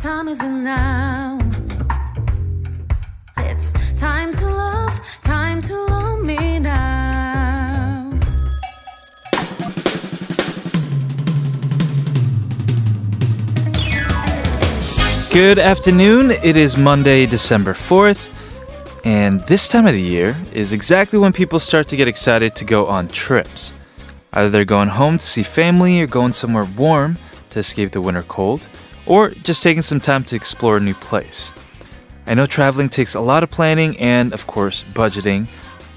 [0.00, 1.38] time is now.
[15.32, 16.30] Good afternoon.
[16.30, 18.30] It is Monday, December 4th,
[19.04, 22.64] and this time of the year is exactly when people start to get excited to
[22.64, 23.74] go on trips.
[24.32, 27.18] Either they're going home to see family or going somewhere warm
[27.50, 28.68] to escape the winter cold,
[29.06, 31.52] or just taking some time to explore a new place.
[32.26, 35.48] I know traveling takes a lot of planning and, of course, budgeting,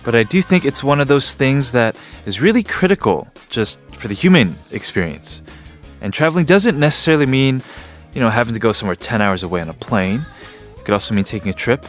[0.03, 4.07] but I do think it's one of those things that is really critical just for
[4.07, 5.41] the human experience.
[6.01, 7.61] And traveling doesn't necessarily mean
[8.13, 10.25] you know, having to go somewhere 10 hours away on a plane.
[10.77, 11.81] It could also mean taking a trip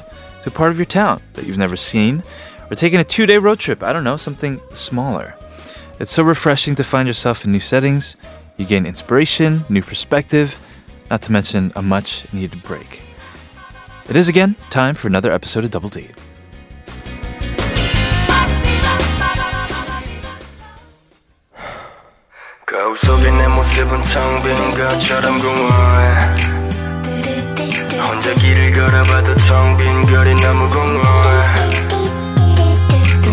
[0.42, 2.22] to a part of your town that you've never seen,
[2.70, 3.83] or taking a two day road trip.
[3.83, 5.34] I don't know, something smaller.
[6.00, 8.16] It's so refreshing to find yourself in new settings.
[8.56, 10.60] You gain inspiration, new perspective,
[11.13, 13.02] not to mention a much needed break.
[14.09, 16.16] It is again time for another episode of Double Date.
[22.66, 26.35] 거울 속에 내 모습은 텅 빈 것처럼 공허해
[27.99, 31.80] 혼자 길을 걸어봐도 텅 빈 거리 너무 공허해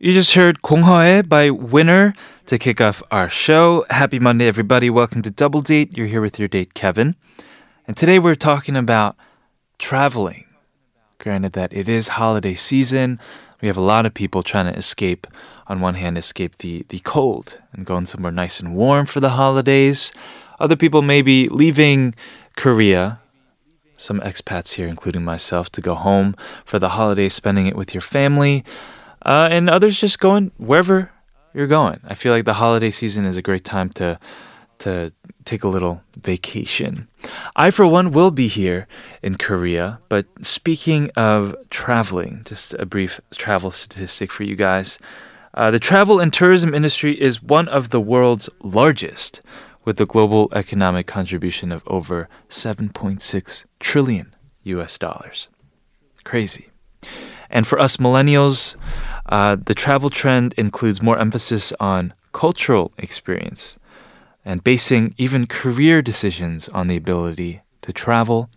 [0.03, 2.15] You just heard Kong Hae by Winner
[2.47, 3.84] to kick off our show.
[3.91, 4.89] Happy Monday, everybody.
[4.89, 5.95] Welcome to Double Date.
[5.95, 7.17] You're here with your date, Kevin.
[7.87, 9.15] And today we're talking about
[9.78, 10.47] traveling.
[11.19, 13.21] Granted that it is holiday season,
[13.61, 15.27] we have a lot of people trying to escape,
[15.67, 19.28] on one hand, escape the, the cold and going somewhere nice and warm for the
[19.28, 20.12] holidays.
[20.59, 22.15] Other people may be leaving
[22.56, 23.21] Korea
[23.98, 26.34] some expats here, including myself, to go home
[26.65, 28.65] for the holidays, spending it with your family.
[29.25, 31.11] Uh, and others just going wherever
[31.55, 32.01] you're going.
[32.05, 34.19] I feel like the holiday season is a great time to
[34.78, 35.12] to
[35.44, 37.06] take a little vacation.
[37.55, 38.87] I, for one, will be here
[39.22, 39.99] in Korea.
[40.09, 44.99] But speaking of traveling, just a brief travel statistic for you guys.
[45.53, 49.43] Uh, the travel and tourism industry is one of the world's largest,
[49.84, 54.34] with a global economic contribution of over 7.6 trillion
[54.65, 55.49] US dollars.
[56.25, 56.69] Crazy.
[57.49, 58.77] And for us millennials,
[59.31, 63.77] uh, the travel trend includes more emphasis on cultural experience
[64.45, 68.51] and basing even career decisions on the ability to travel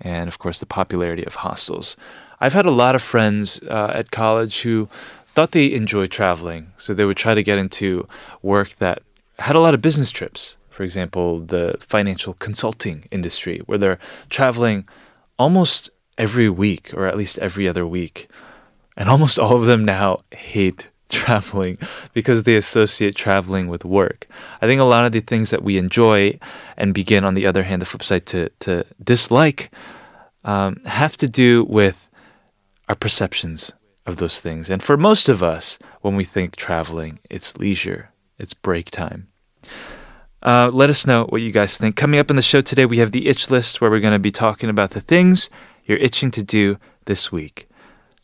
[0.00, 1.96] and, of course, the popularity of hostels.
[2.40, 4.88] I've had a lot of friends uh, at college who
[5.34, 8.06] thought they enjoyed traveling, so they would try to get into
[8.42, 9.02] work that
[9.40, 10.56] had a lot of business trips.
[10.70, 13.98] For example, the financial consulting industry, where they're
[14.30, 14.86] traveling
[15.38, 18.28] almost every week, or at least every other week.
[18.98, 21.78] And almost all of them now hate traveling
[22.12, 24.26] because they associate traveling with work.
[24.60, 26.38] I think a lot of the things that we enjoy
[26.76, 29.70] and begin, on the other hand, the flip side to, to dislike
[30.44, 32.08] um, have to do with
[32.88, 33.72] our perceptions
[34.04, 34.68] of those things.
[34.68, 39.28] And for most of us, when we think traveling, it's leisure, it's break time.
[40.42, 41.94] Uh, let us know what you guys think.
[41.94, 44.18] Coming up in the show today, we have the itch list where we're going to
[44.18, 45.50] be talking about the things
[45.84, 47.67] you're itching to do this week.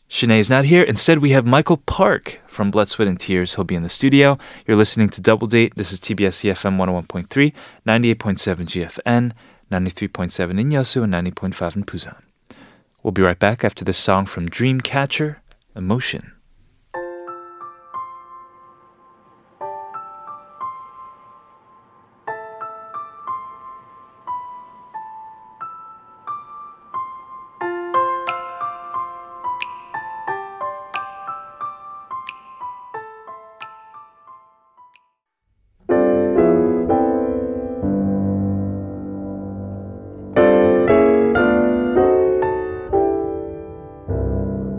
[0.09, 0.83] Shinae is not here.
[0.83, 3.55] Instead, we have Michael Park from Blood, Sweat, and Tears.
[3.55, 4.37] He'll be in the studio.
[4.67, 5.75] You're listening to Double Date.
[5.75, 7.53] This is TBS EFM 101.3,
[7.87, 9.31] 98.7 GFN,
[9.71, 12.15] 93.7 in Yosu, and 90.5 in Busan.
[13.01, 15.37] We'll be right back after this song from Dreamcatcher,
[15.75, 16.34] Emotion.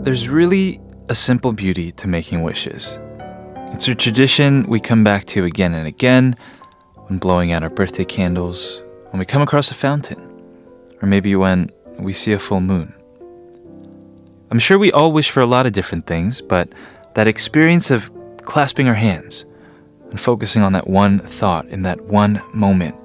[0.07, 0.79] There's really
[1.09, 2.97] a simple beauty to making wishes.
[3.73, 6.37] It's a tradition we come back to again and again
[7.07, 10.17] when blowing out our birthday candles, when we come across a fountain,
[11.01, 12.93] or maybe when we see a full moon.
[14.49, 16.71] I'm sure we all wish for a lot of different things, but
[17.15, 18.09] that experience of
[18.43, 19.43] clasping our hands
[20.09, 22.95] and focusing on that one thought in that one moment,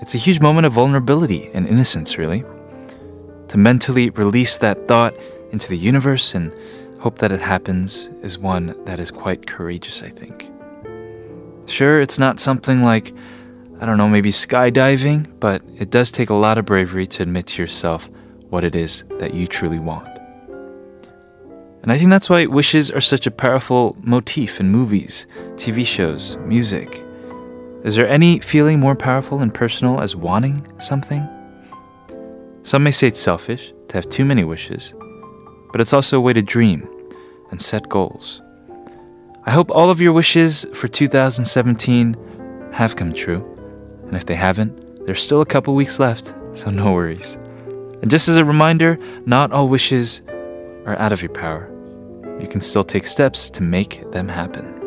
[0.00, 2.44] it's a huge moment of vulnerability and innocence, really.
[3.48, 5.16] To mentally release that thought
[5.52, 6.54] into the universe and
[7.00, 10.50] hope that it happens is one that is quite courageous, I think.
[11.66, 13.14] Sure, it's not something like,
[13.80, 17.46] I don't know, maybe skydiving, but it does take a lot of bravery to admit
[17.48, 18.10] to yourself
[18.50, 20.08] what it is that you truly want.
[21.82, 26.36] And I think that's why wishes are such a powerful motif in movies, TV shows,
[26.38, 27.02] music.
[27.84, 31.26] Is there any feeling more powerful and personal as wanting something?
[32.62, 34.92] Some may say it's selfish to have too many wishes,
[35.72, 36.88] but it's also a way to dream
[37.50, 38.42] and set goals.
[39.44, 42.16] I hope all of your wishes for 2017
[42.72, 43.46] have come true.
[44.06, 47.36] And if they haven't, there's still a couple weeks left, so no worries.
[48.02, 50.22] And just as a reminder, not all wishes
[50.86, 51.70] are out of your power.
[52.40, 54.79] You can still take steps to make them happen.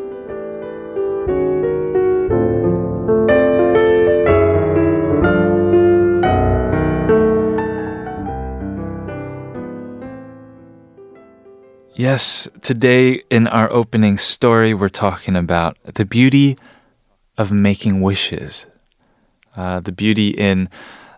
[11.96, 16.58] Yes, today in our opening story, we're talking about the beauty
[17.38, 18.66] of making wishes,
[19.56, 20.68] uh, the beauty in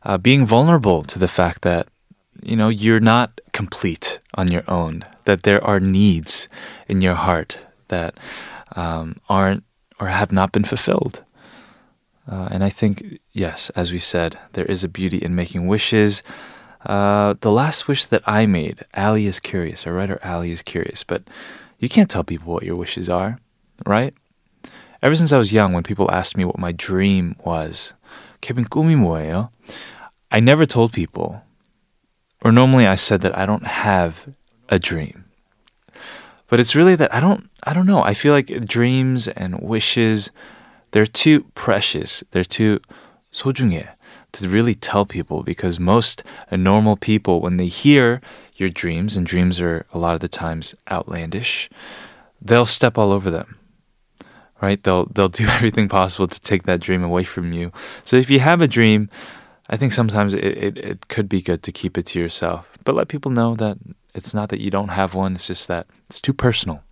[0.02, 1.88] uh, being vulnerable to the fact that
[2.42, 6.46] you know you're not complete on your own, that there are needs
[6.88, 7.58] in your heart
[7.88, 8.18] that
[8.72, 9.64] um, aren't
[9.98, 11.24] or have not been fulfilled.
[12.30, 16.22] Uh, and I think, yes, as we said, there is a beauty in making wishes.
[16.85, 19.85] Uh, the last wish that I made, Ali is curious.
[19.85, 21.23] Our writer Ali is curious, but
[21.79, 23.39] you can't tell people what your wishes are,
[23.85, 24.13] right?
[25.03, 27.93] Ever since I was young, when people asked me what my dream was,
[28.41, 29.49] 케빈 꿈이 뭐예요?
[30.31, 31.41] I never told people.
[32.43, 34.33] Or normally I said that I don't have
[34.69, 35.25] a dream.
[36.47, 38.01] But it's really that I don't I don't know.
[38.01, 40.31] I feel like dreams and wishes
[40.91, 42.23] they're too precious.
[42.31, 42.79] They're too
[43.33, 43.87] 소중해
[44.38, 48.20] to really tell people because most normal people, when they hear
[48.54, 51.68] your dreams, and dreams are a lot of the times outlandish,
[52.40, 53.58] they'll step all over them.
[54.60, 54.82] Right?
[54.82, 57.72] They'll they'll do everything possible to take that dream away from you.
[58.04, 59.10] So if you have a dream,
[59.68, 62.66] I think sometimes it, it, it could be good to keep it to yourself.
[62.84, 63.78] But let people know that
[64.14, 66.82] it's not that you don't have one, it's just that it's too personal.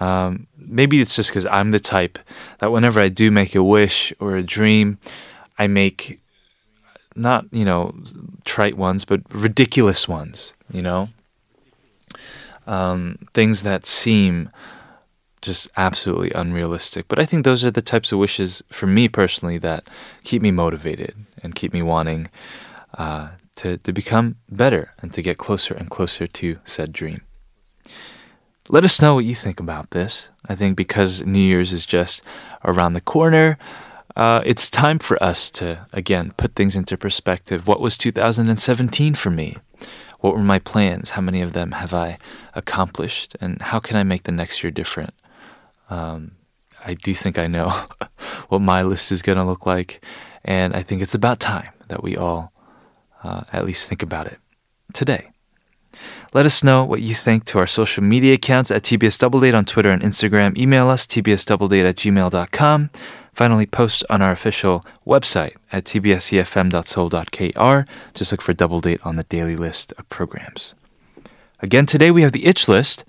[0.00, 2.18] Um, maybe it's just because I'm the type
[2.58, 4.98] that whenever I do make a wish or a dream,
[5.58, 6.20] I make
[7.18, 7.94] not you know
[8.44, 10.52] trite ones, but ridiculous ones.
[10.72, 11.08] You know,
[12.66, 14.50] um, things that seem
[15.40, 17.06] just absolutely unrealistic.
[17.08, 19.88] But I think those are the types of wishes for me personally that
[20.24, 22.28] keep me motivated and keep me wanting
[22.96, 27.22] uh, to to become better and to get closer and closer to said dream.
[28.70, 30.28] Let us know what you think about this.
[30.46, 32.20] I think because New Year's is just
[32.64, 33.56] around the corner,
[34.18, 37.68] uh, it's time for us to, again, put things into perspective.
[37.68, 39.56] What was 2017 for me?
[40.18, 41.10] What were my plans?
[41.10, 42.18] How many of them have I
[42.52, 43.36] accomplished?
[43.40, 45.14] And how can I make the next year different?
[45.88, 46.32] Um,
[46.84, 47.68] I do think I know
[48.48, 50.04] what my list is going to look like.
[50.44, 52.52] And I think it's about time that we all
[53.22, 54.38] uh, at least think about it
[54.92, 55.30] today.
[56.34, 59.54] Let us know what you think to our social media accounts at TBS Double Date
[59.54, 60.58] on Twitter and Instagram.
[60.58, 62.90] Email us, tbsdoubledate at gmail.com
[63.38, 67.88] finally post on our official website at tbsefm.seoul.kr.
[68.12, 70.74] Just look for Double Date on the daily list of programs.
[71.60, 73.04] Again, today we have the itch list.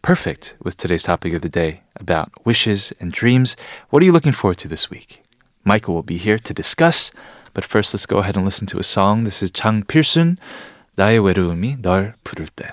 [0.00, 3.56] Perfect with today's topic of the day about wishes and dreams.
[3.90, 5.22] What are you looking forward to this week?
[5.64, 7.10] Michael will be here to discuss,
[7.52, 9.24] but first let's go ahead and listen to a song.
[9.24, 10.38] This is Chang Pearson,
[10.96, 12.72] 나의 외로움이 널 부를 때.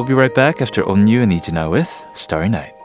[0.00, 2.79] We'll be right back after Onew and Lee Jin-ah with Starry Night.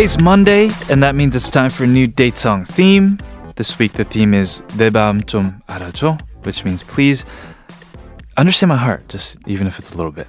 [0.00, 3.18] Today's Monday, and that means it's time for a new date song theme.
[3.56, 7.26] This week the theme is 내 마음 좀 알아줘, which means please
[8.38, 10.26] understand my heart, just even if it's a little bit.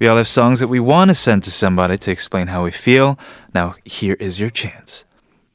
[0.00, 2.70] We all have songs that we want to send to somebody to explain how we
[2.70, 3.18] feel.
[3.52, 5.04] Now here is your chance.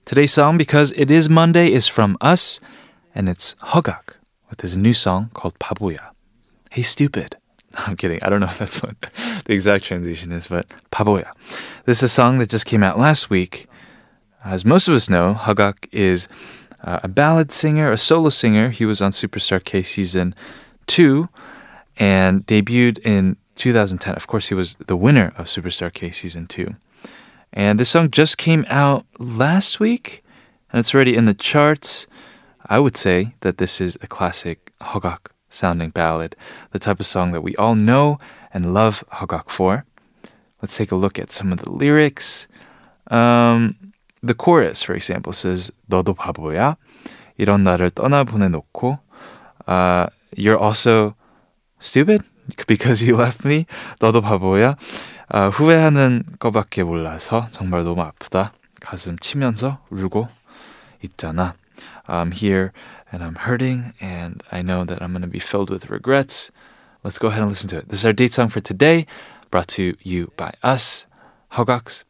[0.05, 2.59] Today's song, because it is Monday, is from us,
[3.15, 4.17] and it's Huh Gak
[4.51, 6.11] with his new song called Paboya.
[6.69, 7.37] Hey, stupid.
[7.87, 8.19] I'm kidding.
[8.21, 8.95] I don't know if that's what
[9.45, 11.31] the exact transition is, but Paboya.
[11.85, 13.67] This is a song that just came out last week.
[14.43, 16.27] As most of us know, Huh Gak is
[16.83, 18.69] uh, a ballad singer, a solo singer.
[18.69, 20.33] He was on Superstar K season
[20.87, 21.29] two
[21.97, 24.15] and debuted in 2010.
[24.15, 26.75] Of course, he was the winner of Superstar K season two.
[27.53, 30.23] And this song just came out last week
[30.71, 32.07] and it's already in the charts.
[32.65, 36.35] I would say that this is a classic Huh Gak sounding ballad,
[36.71, 38.17] the type of song that we all know
[38.53, 39.85] and love Huh Gak for.
[40.61, 42.47] Let's take a look at some of the lyrics.
[43.09, 43.93] Um,
[44.23, 46.77] the chorus, for example, says 너도 바보야?
[47.37, 48.99] 이런 나를 떠나보내놓고
[49.67, 51.15] uh, You're also
[51.79, 52.23] stupid
[52.67, 53.65] because you left me?
[53.99, 54.77] 너도 바보야?
[55.33, 58.53] uh, 후회하는 것밖에 몰라서 정말 너무 아프다.
[58.79, 60.27] 가슴 치면서 울고
[61.03, 61.55] 있잖아.
[62.07, 62.71] Um, Here
[63.11, 66.51] and I'm hurting and I know that I'm going to be filled with regrets.
[67.03, 67.89] Let's go ahead and listen to it.
[67.89, 69.05] This is our date song for today,
[69.49, 71.05] brought to you by us,
[71.53, 72.03] 허각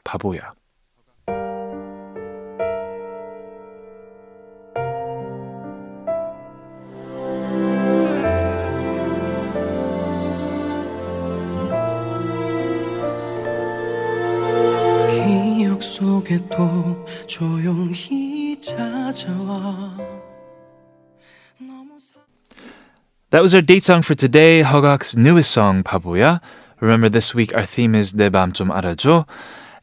[23.42, 26.42] That was our date song for today, Huh Gak's newest song, Paboya.
[26.80, 29.28] Remember, this week our theme is Debam 밤 Arajo,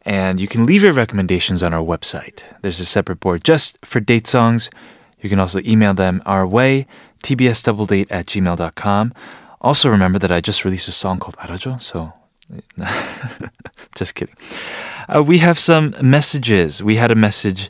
[0.03, 2.45] And you can leave your recommendations on our website.
[2.62, 4.71] There's a separate board just for date songs.
[5.21, 6.87] You can also email them our way,
[7.25, 9.12] tbsdoubledate at gmail.com.
[9.61, 11.83] Also, remember that I just released a song called Arajo.
[11.83, 12.12] so
[13.97, 14.37] just kidding.
[15.12, 16.81] Uh, we have some messages.
[16.81, 17.69] We had a message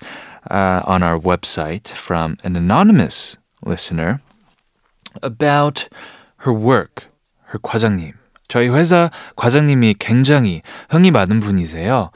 [0.51, 4.21] uh, on our website from an anonymous listener
[5.23, 5.89] about
[6.47, 7.07] her work,
[7.49, 8.13] her 과장님.
[8.49, 12.11] 저희 회사 과장님이 굉장히 흥이 많은 분이세요.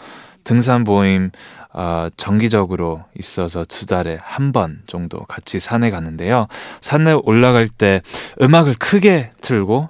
[0.45, 1.31] 등산 모임
[1.75, 6.49] 어, 정기적으로 있어서 두 달에 한 번 정도 같이 산에 가는데요.
[6.81, 8.03] 산에 올라갈 때
[8.43, 9.89] 음악을 크게 틀고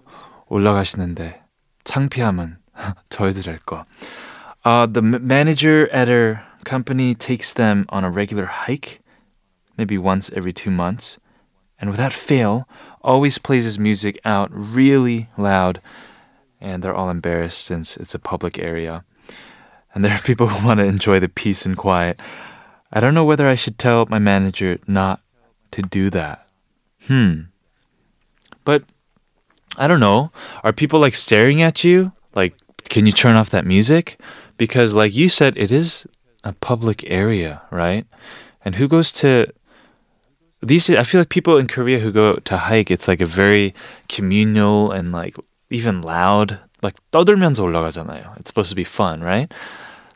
[0.48, 1.42] 올라가시는데
[1.84, 2.58] 창피함은
[3.10, 3.84] 저희들 할 거.
[4.64, 9.00] Uh, the manager at her company takes them on a regular hike,
[9.76, 11.18] maybe once every two months,
[11.80, 12.64] and without fail,
[13.02, 15.80] always plays his music out really loud,
[16.60, 19.04] and they're all embarrassed since it's a public area.
[19.94, 22.20] And there are people who want to enjoy the peace and quiet.
[22.92, 25.20] I don't know whether I should tell my manager not
[25.72, 26.46] to do that.
[27.06, 27.42] Hmm.
[28.64, 28.84] But
[29.76, 30.30] I don't know.
[30.62, 32.12] Are people like staring at you?
[32.34, 32.54] Like,
[32.88, 34.20] can you turn off that music?
[34.58, 36.06] Because, like you said, it is
[36.44, 38.06] a public area, right?
[38.64, 39.52] And who goes to
[40.61, 40.89] these?
[40.89, 43.73] I feel like people in Korea who go to hike, it's like a very
[44.09, 45.35] communal and like
[45.69, 46.59] even loud.
[46.81, 48.37] Like 떠들면서 올라가잖아요.
[48.39, 49.51] It's supposed to be fun, right?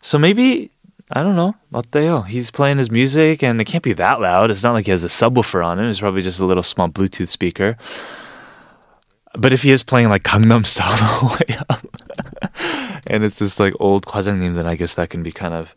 [0.02, 0.72] So maybe
[1.14, 1.56] I don't know.
[1.74, 2.28] 어때요?
[2.28, 4.50] He's playing his music and it can't be that loud.
[4.50, 5.90] It's not like he has a subwoofer on it.
[5.90, 7.76] It's probably just a little small Bluetooth speaker.
[9.34, 11.86] But if he is playing like Gangnam Style the way up,
[13.08, 15.76] and it's this like old 과장님, then I guess that can be kind of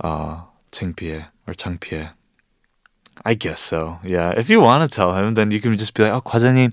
[0.00, 0.40] uh,
[0.72, 2.10] 창피해 or 창피해.
[3.24, 3.98] I guess so.
[4.02, 4.32] Yeah.
[4.36, 6.72] If you want to tell him, then you can just be like, "Oh, 과장님,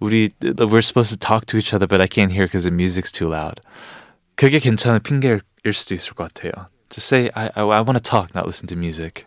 [0.00, 3.12] 우리 we're supposed to talk to each other, but I can't hear because the music's
[3.12, 3.60] too loud."
[4.36, 6.68] 그게 괜찮은 핑계일 수도 있을 것 같아요.
[6.88, 9.26] Just say, "I I, I want to talk, not listen to music."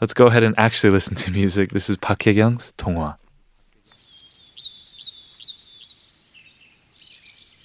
[0.00, 1.70] Let's go ahead and actually listen to music.
[1.70, 3.16] This is Park Hye-kyung's 동화.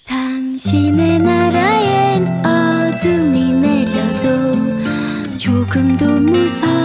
[0.06, 6.75] 당신의 나라엔 어둠이 내려도 조금도 무섭지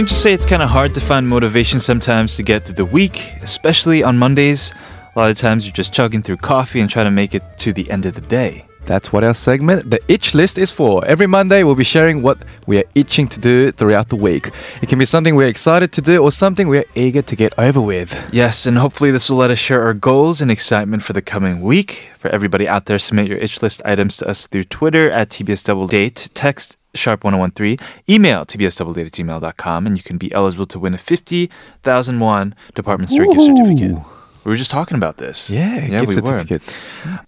[0.00, 2.86] Wouldn't you say it's kind of hard to find motivation sometimes to get through the
[2.86, 4.72] week, especially on Mondays?
[5.14, 7.74] A lot of times you're just chugging through coffee and trying to make it to
[7.74, 8.64] the end of the day.
[8.86, 11.04] That's what our segment, the itch list, is for.
[11.04, 14.48] Every Monday, we'll be sharing what we are itching to do throughout the week.
[14.80, 17.82] It can be something we're excited to do or something we're eager to get over
[17.82, 18.16] with.
[18.32, 21.60] Yes, and hopefully this will let us share our goals and excitement for the coming
[21.60, 22.08] week.
[22.18, 25.62] For everybody out there, submit your itch list items to us through Twitter at TBS
[25.62, 27.78] Double Date, text sharp 1013,
[28.08, 33.10] email tbsdoubledate at gmail.com, and you can be eligible to win a 50,000 won department
[33.10, 33.98] store gift certificate.
[34.44, 35.50] We were just talking about this.
[35.50, 36.42] Yeah, yeah, gift we were.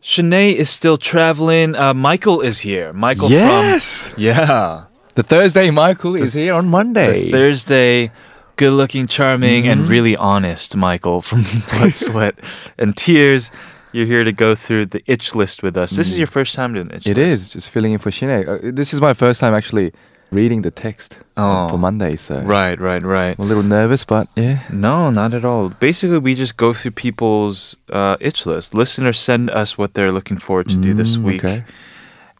[0.03, 1.75] Shinae is still traveling.
[1.77, 2.93] Uh, Michael is here.
[2.93, 4.09] Michael Yes!
[4.09, 7.25] from yeah, The Thursday Michael is here on Monday.
[7.27, 8.11] the Thursday,
[8.57, 9.91] good-looking, charming, and Mm-hmm.
[9.91, 12.35] really honest Michael from Blood, Sweat,
[12.79, 13.51] and Tears.
[13.93, 15.91] You're here to go through the itch list with us.
[15.91, 17.11] This is your first time doing itch Mm.
[17.11, 17.43] It list.
[17.43, 18.49] is just filling in for Shinae.
[18.49, 19.93] Uh, this is my first time actually
[20.31, 21.69] reading the text Oh.
[21.69, 23.37] for Monday, so Right, right, right.
[23.39, 24.61] I'm a little nervous, but yeah.
[24.73, 25.69] No, not at all.
[25.79, 28.75] Basically, we just go through people's uh, itch list.
[28.75, 31.45] Listeners send us what they're looking forward to do this Mm, week.
[31.45, 31.65] okay.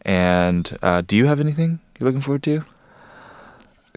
[0.05, 2.63] And uh, do you have anything you're looking forward to?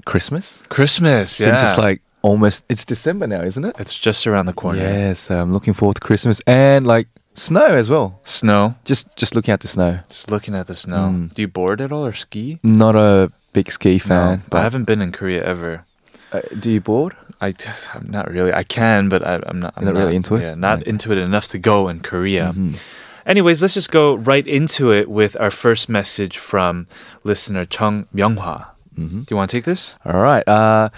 [0.04, 0.62] Christmas.
[0.68, 1.32] Christmas.
[1.32, 3.74] Since it's like almost it's December now, isn't it?
[3.78, 4.78] it's just around the corner.
[4.82, 8.18] Yes, I'm looking forward to Christmas and like snow as well.
[8.24, 8.74] Snow.
[8.84, 10.00] Just just looking at the snow.
[10.08, 11.04] Just looking at the snow.
[11.14, 11.34] Mm.
[11.34, 12.58] Do you board at all or ski?
[12.62, 15.84] Not a big ski fan, no, but I haven't been in Korea ever.
[16.32, 17.14] uh, do you board?
[17.40, 18.52] I just, I'm not really.
[18.52, 19.74] I can, but I, I'm not.
[19.76, 20.42] I'm You're not really into it?
[20.42, 20.88] Yeah, not Okay.
[20.90, 22.52] into it enough to go in Korea.
[22.56, 22.78] Mhm.
[23.26, 26.86] Anyways, let's just go right into it with our first message from
[27.24, 28.66] listener Chung Myunghwa.
[28.98, 29.26] Mhm.
[29.26, 29.98] Do you want to take this?
[30.04, 30.46] All right.
[30.48, 30.88] Uh,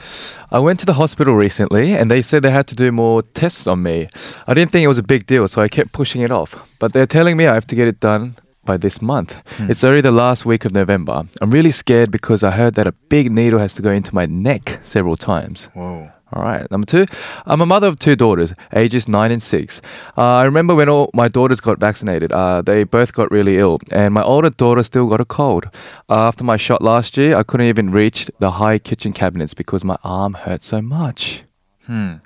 [0.52, 3.66] I went to the hospital recently and they said they had to do more tests
[3.66, 4.06] on me.
[4.46, 6.54] I didn't think it was a big deal, so I kept pushing it off.
[6.78, 9.36] But they're telling me I have to get it done by this month.
[9.58, 11.22] It's already the last week of November.
[11.40, 14.26] I'm really scared because I heard that a big needle has to go into my
[14.26, 15.68] neck several times.
[15.74, 16.10] Whoa.
[16.35, 16.65] All right.
[16.71, 17.05] Number two,
[17.45, 19.81] I'm a mother of two daughters, ages nine and six.
[20.17, 23.77] Uh, I remember when all my daughters got vaccinated, uh, they both got really ill,
[23.91, 25.65] and my older daughter still got a cold.
[26.09, 29.83] Uh, after my shot last year, I couldn't even reach the high kitchen cabinets because
[29.83, 31.43] my arm hurt so much.
[31.85, 32.21] Hmm.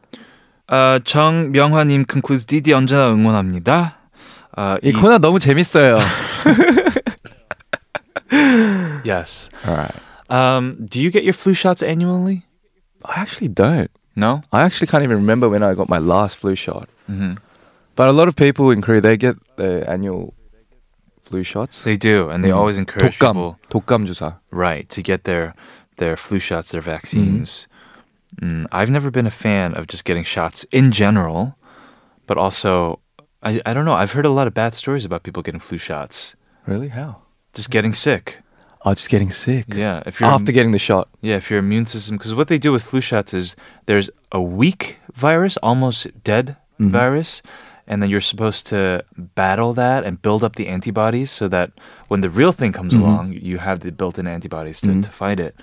[0.70, 3.96] 어, 정명화님 concludes 디디 언제나 응원합니다.
[4.58, 5.98] 어, 이 이- 코너 너무 재밌어요.
[9.04, 9.50] yes.
[9.66, 9.96] all right.
[10.30, 12.46] Um, do you get your flu shots annually?
[13.06, 13.90] I actually don't.
[14.16, 14.42] No.
[14.52, 16.90] I actually can't even remember when I got my last flu shot.
[17.08, 17.36] hmm
[17.96, 20.34] But a lot of people in Korea they get their annual
[21.24, 21.84] flu shots.
[21.84, 22.58] They do, and they Mm.
[22.58, 24.38] always encourage 독감, people 독감 주사.
[24.52, 25.54] right to get their
[25.98, 27.66] their flu shots, their vaccines.
[28.42, 31.58] Mm, I've never been a fan of just getting shots in general,
[32.30, 33.00] but also
[33.42, 33.98] I I don't know.
[33.98, 36.90] I've heard a lot of bad stories about people getting flu shots, Really?
[36.90, 37.24] How?
[37.54, 38.42] just getting sick.
[38.85, 39.67] Oh, just getting sick.
[39.69, 41.09] Yeah, if you're After getting the shot.
[41.21, 43.55] Yeah, if your immune system, because what they do with flu shots is
[43.87, 46.91] there's a weak virus, almost dead Mhm.
[46.91, 47.43] virus,
[47.87, 51.71] and then you're supposed to battle that and build up the antibodies so that
[52.09, 53.01] when the real thing comes Mhm.
[53.01, 55.03] along, you have the built-in antibodies to, Mhm.
[55.05, 55.55] to fight it.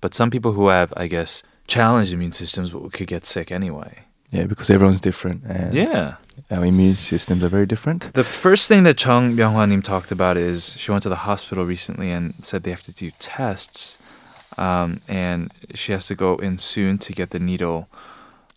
[0.00, 4.00] But some people who have, I guess, challenged immune systems could get sick anyway.
[4.32, 6.14] Yeah, because everyone's different and Yeah.
[6.50, 8.12] our immune systems are very different.
[8.14, 12.10] The first thing that Chung Myunghwa-nim talked about is she went to the hospital recently
[12.10, 13.98] and said they have to do tests,
[14.56, 17.88] um, and she has to go in soon to get the needle.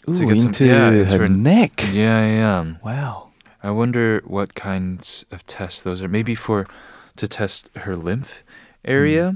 [0.08, 1.84] Ooh, to get some- into yeah, into her her- neck.
[1.92, 2.66] Yeah, yeah.
[2.84, 3.30] Wow.
[3.64, 6.08] I wonder what kinds of tests those are.
[6.08, 6.66] Maybe for
[7.18, 8.44] to test her lymph
[8.86, 9.36] area.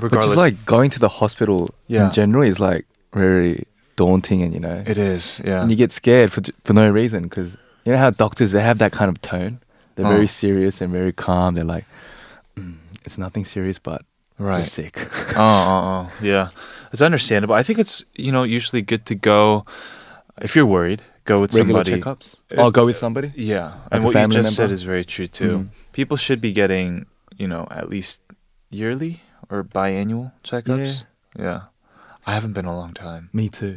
[0.00, 2.06] But just like going to the hospital Yeah.
[2.06, 3.64] in general is like very
[4.02, 5.60] daunting and you know it is, yeah.
[5.62, 8.78] and you get scared for for no reason because you know how doctors they have
[8.78, 9.54] that kind of tone.
[9.94, 10.16] They're Oh.
[10.18, 11.54] very serious and very calm.
[11.54, 11.84] They're like,
[12.56, 14.00] "Mm, it's nothing serious, but
[14.38, 14.58] right.
[14.58, 14.94] you're sick.
[15.36, 15.42] oh,
[15.74, 16.48] oh, oh, yeah.
[16.92, 17.54] It's understandable.
[17.60, 19.64] I think it's you know usually good to go
[20.40, 21.02] if you're worried.
[21.24, 22.00] Go with Regular somebody.
[22.00, 22.26] checkups.
[22.56, 23.32] Uh, Oh, go with somebody.
[23.36, 25.54] Yeah, Like and what you just said is very true too.
[25.58, 25.68] Mhm.
[25.92, 27.04] People should be getting,
[27.36, 28.20] you know, at least
[28.70, 31.04] yearly or biannual checkups.
[31.36, 31.44] Yeah.
[31.44, 31.60] yeah.
[32.26, 33.28] I haven't been a long time.
[33.32, 33.76] Me too.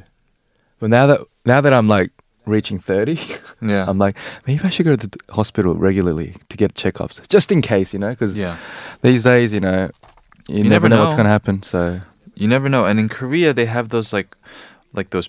[0.81, 2.11] But now that now that I'm like
[2.47, 3.19] reaching thirty,
[3.63, 3.85] Yeah.
[3.89, 7.61] I'm like maybe I should go to the hospital regularly to get checkups, just in
[7.63, 8.57] case, you know, because yeah.
[9.03, 9.91] these days, you know,
[10.49, 11.01] you, You never, never know.
[11.01, 11.17] what's know.
[11.19, 11.63] gonna happen.
[11.63, 12.01] So
[12.37, 12.85] You never know.
[12.85, 14.37] And in Korea they have those like
[14.93, 15.29] like those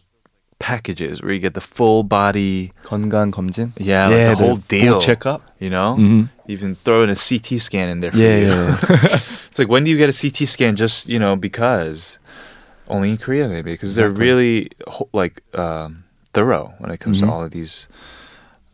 [0.60, 3.73] packages where you get the full body 건강 검진.
[3.78, 5.00] yeah, like the whole deal.
[5.02, 5.41] checkup.
[5.60, 5.95] You know?
[5.97, 6.23] Mm-hmm.
[6.52, 8.47] Even throw in a CT scan in there for Yeah, you.
[8.47, 9.19] yeah, yeah.
[9.50, 12.17] It's like when do you get a CT scan just, you know, because
[12.88, 14.27] only in Korea maybe because they're Exactly.
[14.27, 14.71] really
[15.12, 17.27] like um, thorough when it comes Mhm.
[17.27, 17.88] to all of these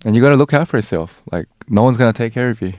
[0.04, 1.20] and you got to look out for yourself.
[1.32, 2.74] Like no one's gonna take care of you.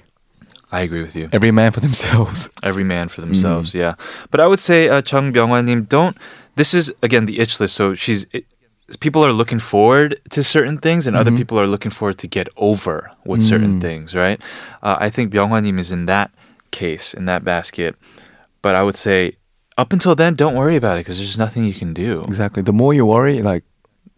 [0.72, 1.30] I agree with you.
[1.34, 2.48] Every man for themselves.
[2.64, 3.96] Every man for themselves, yeah.
[4.32, 6.16] But I would say, uh, Chung Byung-hwa-nim, don't.
[6.56, 7.74] This is again the itch list.
[7.76, 8.44] So she's i-
[9.00, 11.38] people are looking forward to certain things, and other Mhm.
[11.38, 13.82] people are looking forward to get over with certain Mm.
[13.82, 14.40] things, right?
[14.84, 16.30] Uh, I think Byung-hwanim is in that
[16.72, 17.96] case, in that basket.
[18.62, 19.38] But I would say,
[19.82, 22.24] up until then, don't worry about it because there's nothing you can do.
[22.28, 22.62] Exactly.
[22.64, 23.64] The more you worry, like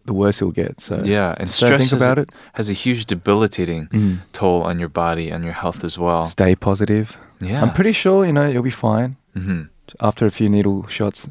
[0.04, 0.80] the worse it will get.
[0.80, 2.30] So Yeah, and stress think about a, it.
[2.58, 4.18] has a huge debilitating Mm.
[4.32, 6.26] toll on your body and your health as well.
[6.26, 7.16] Stay positive.
[7.40, 7.62] Yeah.
[7.62, 9.62] I'm pretty sure you know you'll be fine hmm
[10.00, 11.28] after a few needle shots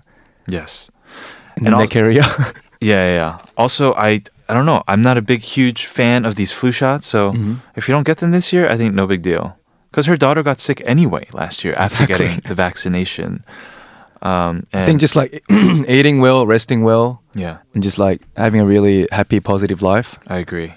[0.48, 0.90] Yes.
[1.58, 2.24] And the neck area.
[2.84, 3.38] Yeah, yeah, yeah.
[3.58, 4.82] Also, I I don't know.
[4.92, 7.06] I'm not a big, huge fan of these flu shots.
[7.08, 7.56] So Mhm.
[7.76, 9.46] if you don't get them this year, I think no big deal.
[9.92, 12.28] Because her daughter got sick anyway last year after Exactly.
[12.28, 13.44] getting the vaccination.
[14.22, 18.62] Um, and I think just like eating well, resting well, yeah, and just like having
[18.62, 20.20] a really happy, positive life.
[20.28, 20.74] I agree.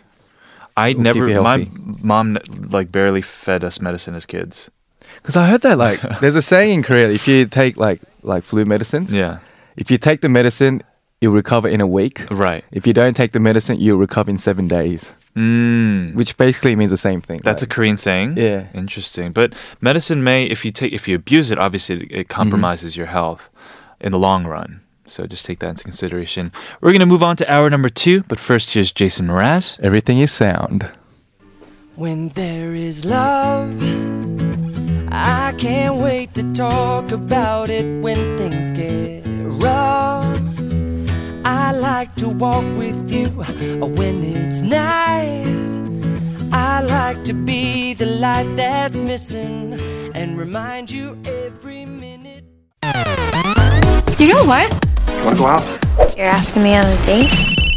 [0.77, 1.43] I It'll never.
[1.43, 1.69] My
[2.03, 2.39] mom
[2.71, 4.71] like barely fed us medicine as kids.
[5.17, 8.45] Because I heard that like there's a saying in Korea: if you take like like
[8.45, 9.39] flu medicines, Yeah,
[9.77, 10.83] if you take the medicine,
[11.21, 12.27] you'll recover in a week.
[12.31, 12.65] right.
[12.73, 15.13] If you don't take the medicine, you'll recover in seven days.
[15.37, 16.15] Mm.
[16.15, 17.41] Which basically means the same thing.
[17.43, 18.37] That's a Korean saying.
[18.37, 18.67] Yeah.
[18.73, 19.33] Interesting.
[19.33, 22.21] But medicine may, if you take, if you abuse it, obviously it, Mm-hmm.
[22.21, 23.51] it compromises your health
[24.01, 24.81] in the long run.
[25.07, 26.53] So just take that into consideration.
[26.81, 29.79] We're gonna move on to hour number two, but first here's Jason Mraz.
[29.81, 30.89] everything is sound.
[31.97, 33.75] When there is love,
[35.13, 39.23] I can't wait to talk about it when things get
[39.63, 40.24] rough.
[41.65, 43.25] I like to walk with you
[43.81, 45.47] oh, when it's night.
[46.53, 49.81] I like to be the light that's missing
[50.15, 52.45] and remind you every minute.
[54.19, 54.71] You know what?
[55.09, 56.17] You Want to go out?
[56.19, 57.33] You're asking me on a date?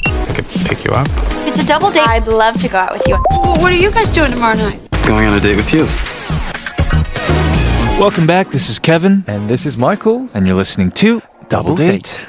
[0.05, 1.07] I could pick you up.
[1.47, 2.09] It's a double date.
[2.09, 3.15] I'd love to go out with you.
[3.29, 4.81] Well, what are you guys doing tomorrow night?
[5.07, 5.85] Going on a date with you.
[7.97, 8.51] Welcome back.
[8.51, 10.27] This is Kevin, And this is Michael.
[10.33, 12.27] and you're listening to Double Date.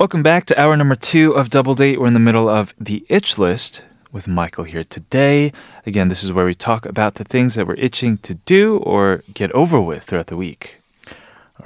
[0.00, 2.00] Welcome back to hour number two of Double Date.
[2.00, 5.52] We're in the middle of the itch list with Michael here today.
[5.84, 9.22] Again, this is where we talk about the things that we're itching to do or
[9.34, 10.80] get over with throughout the week.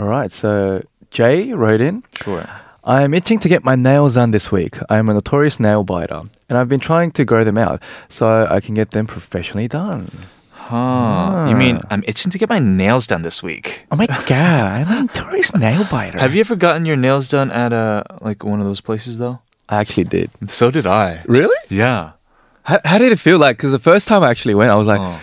[0.00, 0.32] All right.
[0.32, 2.02] So Jay wrote in.
[2.24, 2.50] Sure.
[2.82, 4.78] I am itching to get my nails done this week.
[4.90, 8.48] I am a notorious nail biter, and I've been trying to grow them out so
[8.50, 10.10] I can get them professionally done.
[10.68, 11.46] Huh.
[11.48, 13.84] You mean I'm itching to get my nails done this week?
[13.92, 16.18] Oh my god, I'm a notorious nail biter.
[16.18, 19.40] Have you ever gotten your nails done at a like one of those places though?
[19.68, 20.30] I actually did.
[20.46, 21.22] So did I.
[21.26, 21.56] Really?
[21.68, 22.12] Yeah.
[22.62, 23.58] How, how did it feel like?
[23.58, 25.20] Because the first time I actually went, I was like, Oh.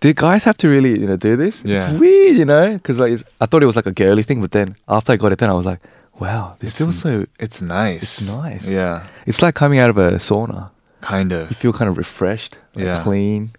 [0.00, 1.90] "Did guys have to really, you know, do this?" Yeah.
[1.90, 4.40] It's weird, you know, because like it's, I thought it was like a girly thing,
[4.42, 5.80] but then after I got it done, I was like,
[6.20, 8.02] "Wow, this It's feels so." It's nice.
[8.20, 8.68] It's nice.
[8.68, 9.06] Yeah.
[9.24, 10.70] It's like coming out of a sauna.
[11.00, 11.48] Kind of.
[11.50, 13.02] You feel kind of refreshed, like Yeah.
[13.02, 13.50] clean.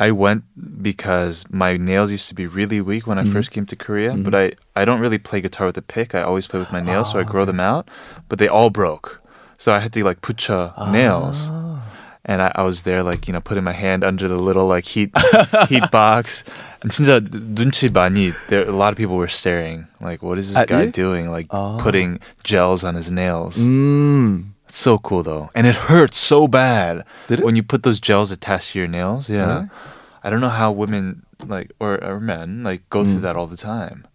[0.00, 0.42] I went
[0.82, 3.32] because my nails used to be really weak when I Mhm.
[3.32, 4.24] first came to Korea, Mhm.
[4.24, 6.14] but I, I don't really play guitar with a pick.
[6.14, 7.86] I always play with my nails, so I Ah, grow them out,
[8.28, 9.20] but they all broke.
[9.58, 11.50] So I had to like pucha nails.
[11.52, 11.86] Ah.
[12.24, 14.86] And I, I was there like, you know, putting my hand under the little like
[14.86, 15.10] heat
[15.68, 16.42] heat box.
[16.82, 19.86] And 진짜 눈치 많이 there a lot of people were staring.
[20.00, 20.90] Like, what is this At guy you?
[20.90, 21.30] doing?
[21.30, 21.78] Like Ah.
[21.78, 23.58] putting gels on his nails.
[23.58, 24.50] Mm.
[24.67, 25.49] It's so cool though.
[25.55, 27.45] And it hurts so bad Did it?
[27.45, 29.29] when you put those gels attached to your nails.
[29.29, 29.53] Yeah.
[29.55, 29.69] Really?
[30.23, 33.21] I don't know how women like or, or men like go through Mm.
[33.21, 34.05] that all the time.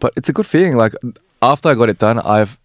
[0.00, 0.76] But it's a good feeling.
[0.76, 0.94] Like
[1.40, 2.58] after I got it done, I've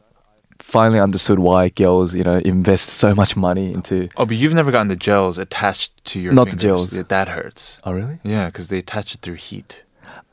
[0.60, 4.10] finally understood why girls, you know, invest so much money into.
[4.18, 6.64] Oh, but you've never gotten the gels attached to your Not the fingers.
[6.64, 6.94] gels.
[6.94, 7.80] Yeah, that hurts.
[7.86, 8.20] Oh really?
[8.24, 9.84] Yeah, because they attach it through heat.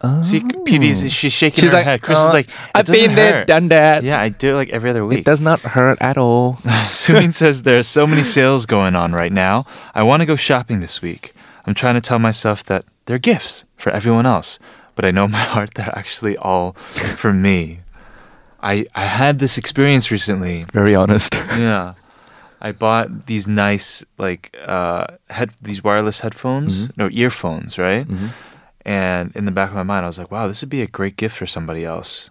[0.02, 0.20] Oh.
[0.22, 2.02] See, PD's she's shaking She's her like, head.
[2.02, 4.04] Chris "Uh, is like, it I've been there, done that.
[4.04, 5.20] Yeah, I do it like every other week.
[5.20, 6.54] It does not hurt at all.
[6.84, 9.64] Sumin says there are so many sales going on right now.
[9.94, 11.34] I want to go shopping this week.
[11.66, 14.58] I'm trying to tell myself that they're gifts for everyone else,
[14.96, 16.72] but I know in my heart they're actually all
[17.16, 17.80] for me.
[18.62, 20.64] I I had this experience recently.
[20.72, 21.34] Very honest.
[21.56, 21.94] Yeah.
[22.60, 28.06] I bought these nice like uh head these wireless headphones, no earphones, right?
[28.08, 28.30] Mhm.
[28.86, 30.86] And in the back of my mind I was like, wow, this would be a
[30.86, 32.30] great gift for somebody else.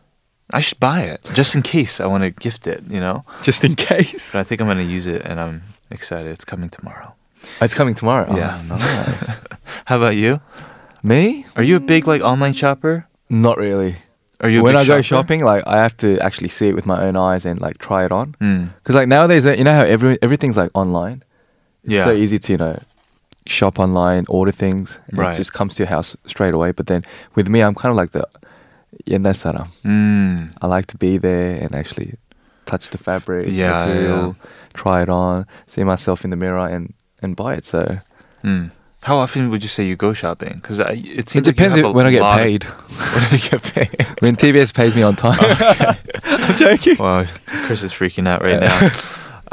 [0.54, 3.26] I should buy it just in case I want to gift it, you know?
[3.44, 4.32] Just in case.
[4.32, 6.32] But I think I'm going to use it and I'm excited.
[6.32, 7.14] It's coming tomorrow.
[7.62, 8.34] It's coming tomorrow.
[8.36, 8.62] Yeah.
[8.72, 9.40] Oh, nice.
[9.86, 10.40] How about you?
[11.04, 11.46] Me?
[11.56, 13.06] Are you a big like online shopper?
[13.30, 13.98] Not really.
[14.40, 16.86] Are you a when I go shopping, like I have to actually see it with
[16.86, 18.36] my own eyes and like try it on.
[18.40, 18.74] Mm.
[18.76, 21.24] Because like nowadays, uh, you know how every everything's like online.
[21.84, 22.04] It's Yeah.
[22.06, 22.80] so easy to you know
[23.46, 25.34] shop online, order things, and right.
[25.34, 26.72] it just comes to your house straight away.
[26.72, 27.04] But then
[27.36, 28.28] with me, I'm kind of like the
[29.08, 30.54] 옛날 mm.
[30.62, 32.18] I like to be there and actually
[32.66, 34.50] touch the fabric, yeah, material, yeah.
[34.74, 37.66] try it on, see myself in the mirror, and and buy it.
[37.66, 38.00] So.
[38.44, 38.72] Mm.
[39.04, 40.54] How often would you say you go shopping?
[40.56, 42.64] Because it seems it depends like when I get paid.
[42.64, 44.08] when I get paid.
[44.20, 45.40] when TBS pays me on time.
[45.40, 45.96] Okay.
[46.24, 46.96] I'm joking.
[46.98, 48.80] Well, Chris is freaking out right yeah.
[48.80, 48.90] now.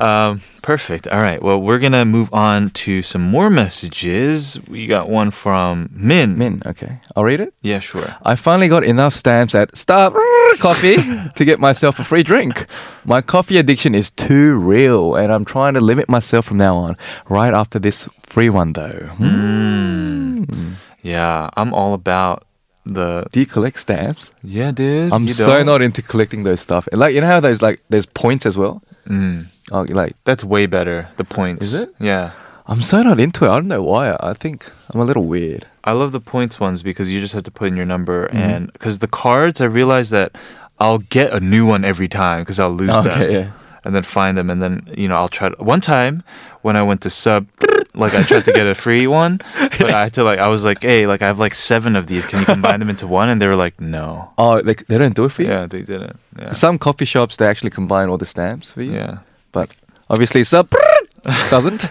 [0.02, 1.06] Um, perfect.
[1.06, 1.40] All right.
[1.40, 4.58] Well, we're gonna move on to some more messages.
[4.66, 6.36] We got one from Min.
[6.36, 7.54] Min, okay, I'll read it.
[7.62, 8.16] Yeah, sure.
[8.24, 10.14] I finally got enough stamps at Stop
[10.58, 10.96] Coffee
[11.36, 12.66] to get myself a free drink.
[13.04, 16.96] My coffee addiction is too real, and I'm trying to limit myself from now on.
[17.28, 19.08] Right after this free one, though.
[19.18, 20.74] Mm.
[21.02, 22.44] Yeah, I'm all about
[22.84, 23.26] the.
[23.30, 24.32] Do you collect stamps?
[24.42, 25.12] Yeah, dude.
[25.12, 25.66] I'm so don't?
[25.66, 26.88] not into collecting those stuff.
[26.90, 28.82] And like you know how there's like there's points as well.
[29.06, 29.46] Mm.
[29.70, 31.08] Oh, like That's way better.
[31.16, 31.66] The points.
[31.66, 31.94] Is it?
[32.00, 32.32] Yeah.
[32.66, 33.48] I'm so not into it.
[33.50, 34.16] I don't know why.
[34.20, 35.66] I think I'm a little weird.
[35.84, 38.36] I love the points ones because you just have to put in your number Mm-hmm.
[38.36, 40.32] and because the cards, I realize that
[40.78, 43.06] I'll get a new one every time because I'll lose them.
[43.08, 43.50] Okay, yeah.
[43.84, 46.22] and then find them and then you know I'll try to, one time
[46.62, 47.46] when I went to sub
[47.94, 50.64] like I tried to get a free one but I had to like I was
[50.64, 53.28] like hey like I have like seven of these can you combine them into one
[53.28, 55.48] and they were like no Oh, they they don't do it for you.
[55.48, 58.94] yeah they didn't yeah Some coffee shops they actually combine all the stamps for you.
[58.94, 59.18] yeah
[59.52, 59.74] But
[60.10, 60.70] obviously sub
[61.50, 61.88] doesn't.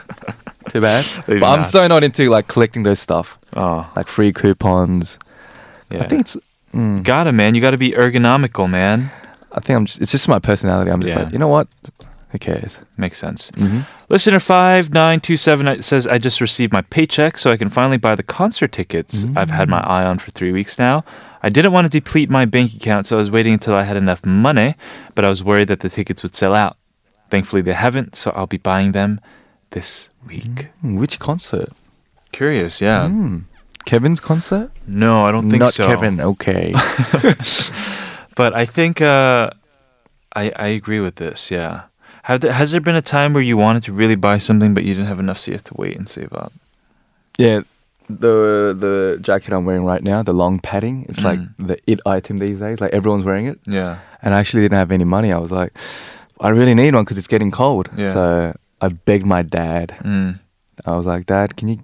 [0.69, 1.05] Too bad.
[1.27, 3.37] But I'm so not into like collecting those stuff.
[3.55, 5.17] oh Like free coupons.
[5.91, 6.37] yeah I think it's
[6.73, 9.11] mm, gotta man you gotta be ergonomical man
[9.51, 10.91] I think I'm just it's just my personality.
[10.91, 11.23] I'm just Yeah.
[11.23, 11.67] like, you know what?
[12.31, 12.79] Who cares?
[12.97, 13.81] makes sense Mm-hmm.
[14.09, 18.71] listener 5927 says I just received my paycheck so I can finally buy the concert
[18.71, 21.03] tickets I've had my eye on for three weeks now
[21.43, 23.97] I didn't want to deplete my bank account, so I was waiting until I had
[23.97, 24.75] enough money,
[25.15, 26.77] but I was worried that the tickets would sell out.
[27.31, 29.19] Thankfully, they haven't, so I'll be buying them
[29.71, 30.67] this week.
[30.83, 31.69] Mm, Which concert?
[32.31, 33.07] Curious, yeah.
[33.07, 33.43] Mm.
[33.85, 34.69] Kevin's concert?
[34.85, 35.87] No, I don't think Not so.
[35.87, 36.19] Kevin.
[36.21, 36.73] Okay.
[38.35, 39.49] But I think uh,
[40.35, 41.51] I I agree with this.
[41.51, 41.81] Yeah.
[42.23, 44.83] Have there, has there been a time where you wanted to really buy something but
[44.83, 46.53] you didn't have enough, so you have to wait and save up?
[47.37, 47.61] yeah.
[48.09, 51.67] The the jacket I'm wearing right now, the long padding, it's like Mm.
[51.67, 52.81] the it item these days.
[52.81, 53.59] Like everyone's wearing it.
[53.65, 53.99] Yeah.
[54.21, 55.31] and I actually didn't have any money.
[55.31, 55.71] I was like,
[56.41, 57.89] I really need one because it's getting cold.
[57.95, 58.13] Yeah.
[58.13, 59.95] So I begged my dad.
[60.03, 60.39] Mm.
[60.85, 61.77] I was like, Dad, can you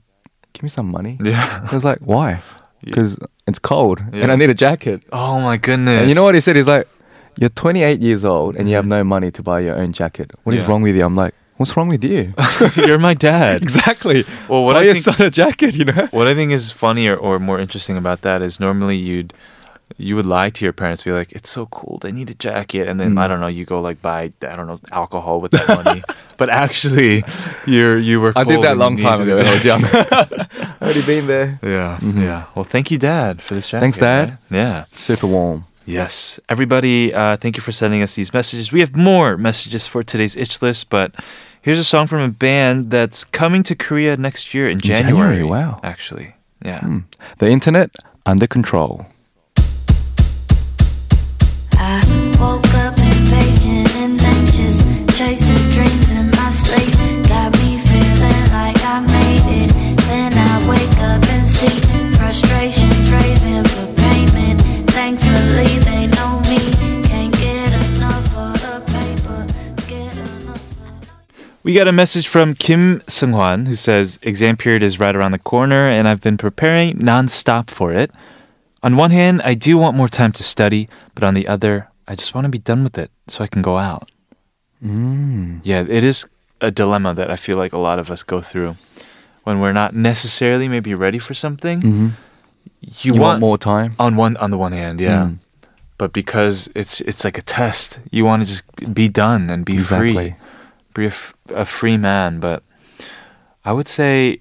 [0.53, 1.19] give me some money?
[1.23, 1.67] Yeah.
[1.69, 2.31] He was like, Why?
[2.31, 2.39] Yeah.
[2.85, 3.17] Because
[3.47, 5.03] it's cold and I need a jacket.
[5.11, 5.99] Oh my goodness.
[6.01, 6.55] And you know what he said?
[6.55, 6.87] He's like,
[7.39, 8.89] You're 28 years old and you have Mhm.
[8.97, 10.31] no money to buy your own jacket.
[10.43, 10.67] What is Yeah.
[10.69, 11.03] wrong with you?
[11.05, 12.33] I'm like, What's wrong with you?
[12.75, 13.61] You're my dad.
[13.67, 14.25] exactly.
[14.47, 16.07] Well, what buy I your think son a jacket, you know?
[16.11, 19.33] what I think is funnier or more interesting about that is normally you'd
[19.97, 22.87] you would lie to your parents, be like, "It's so cold, I need a jacket,"
[22.87, 23.19] and then Mm.
[23.21, 26.03] I don't know, you go like buy I don't know alcohol with that money,
[26.37, 27.23] but actually,
[27.65, 28.33] you're you were.
[28.35, 29.83] I did that long time ago when I was young.
[30.81, 31.59] Already been there.
[31.63, 32.21] Yeah, Mhm.
[32.23, 32.43] yeah.
[32.55, 33.81] Well, thank you, Dad, for this jacket.
[33.81, 34.29] Thanks, Dad.
[34.29, 34.37] right?
[34.51, 34.85] Yeah.
[34.95, 35.65] Super warm.
[35.85, 36.39] Yes.
[36.49, 38.71] Everybody, uh, thank you for sending us these messages.
[38.73, 41.11] We have more messages for today's itch list, but
[41.61, 45.37] here's a song from a band that's coming to Korea next year in In January,
[45.37, 45.43] January.
[45.43, 45.79] wow.
[45.83, 46.81] Actually, yeah.
[46.81, 47.03] Mm.
[47.39, 47.89] The internet
[48.25, 49.05] under control.
[71.63, 75.39] We got a message from Kim Seung-hwan who says exam period is right around the
[75.39, 78.11] corner and I've been preparing nonstop for it.
[78.83, 82.15] On one hand, I do want more time to study, but on the other, I
[82.15, 84.09] just want to be done with it so I can go out.
[84.83, 85.59] Mm.
[85.63, 86.25] Yeah, it is
[86.61, 88.77] a dilemma that I feel like a lot of us go through
[89.43, 91.81] when we're not necessarily maybe ready for something.
[91.81, 92.07] hmm
[92.81, 93.95] You, You, want, more time?
[93.99, 95.25] on one on the one hand, yeah.
[95.25, 95.37] Mm.
[95.97, 99.77] But because it's it's like a test, you want to just be done and be
[99.79, 100.35] free
[100.93, 102.39] be a, f- a free man.
[102.39, 102.61] But
[103.65, 104.39] I would say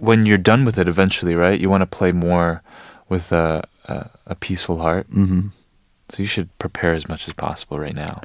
[0.00, 1.60] when you're done with it eventually, right?
[1.60, 2.62] You want to play more
[3.08, 5.06] with a, a, a peaceful heart.
[5.06, 5.48] hmm
[6.12, 8.20] So you should prepare as much as possible right now.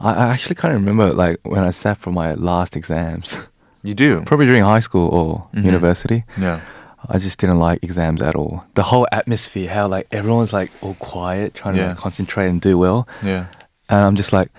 [0.00, 3.36] I, I actually can't remember like when I sat for my last exams.
[3.84, 4.22] You do.
[4.22, 5.64] Probably during high school or Mhm.
[5.64, 6.24] university.
[6.36, 6.60] Yeah.
[7.08, 8.64] I just didn't like exams at all.
[8.74, 12.76] The whole atmosphere, how like everyone's like all quiet, trying to like, concentrate and do
[12.76, 13.46] well, Yeah.
[13.88, 14.50] and I'm just like,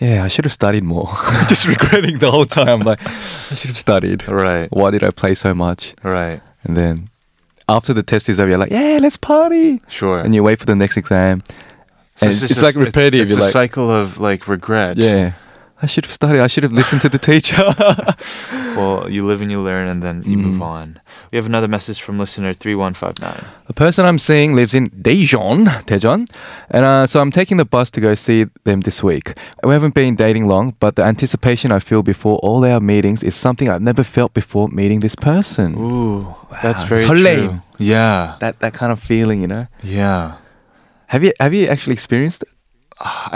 [0.00, 1.10] yeah, I should have studied more.
[1.48, 2.80] just regretting the whole time.
[2.80, 3.00] Like,
[3.50, 4.28] I should have studied.
[4.28, 4.68] Right.
[4.70, 5.94] Why did I play so much?
[6.04, 6.40] Right.
[6.62, 7.08] And then
[7.68, 10.20] after the test is over, you're like, yeah, let's party, Sure.
[10.20, 11.42] and you wait for the next exam.
[12.15, 14.97] So and it's, it's just- like repetitive, It's, you're a like- cycle of like regret.
[14.97, 15.33] Yeah.
[15.79, 16.39] I should have studied.
[16.41, 17.61] I should have listened to the teacher.
[18.75, 20.61] Well, you live and you learn, and then you move Mm.
[20.65, 20.99] on.
[21.31, 23.45] We have another message from listener three one five nine.
[23.67, 26.27] The person I'm seeing lives in Daejeon, Daejeon,
[26.71, 29.33] and uh, so I'm taking the bus to go see them this week.
[29.63, 33.35] We haven't been dating long, but the anticipation I feel before all our meetings is
[33.35, 35.75] something I've never felt before meeting this person.
[35.77, 36.89] Ooh, that's Wow.
[36.89, 37.45] very 설레임.
[37.47, 37.61] true.
[37.77, 39.67] Yeah, That that kind of feeling, you know.
[39.83, 40.33] yeah.
[41.12, 42.48] Have you have you actually experienced it?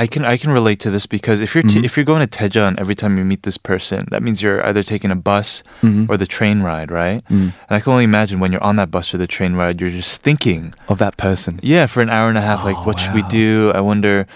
[0.03, 1.85] I can I can relate to this because if you're t- Mhm.
[1.85, 4.83] if you're going to Daejeon every time you meet this person, that means you're either
[4.83, 6.09] taking a bus Mhm.
[6.09, 7.23] or the train ride, right?
[7.29, 7.53] Mm.
[7.69, 9.91] And I can only imagine when you're on that bus or the train ride, you're
[9.91, 11.59] just thinking, Of that person.
[11.63, 13.73] yeah, for an hour and a half, like Oh, what should we do?
[13.75, 14.27] I wonder,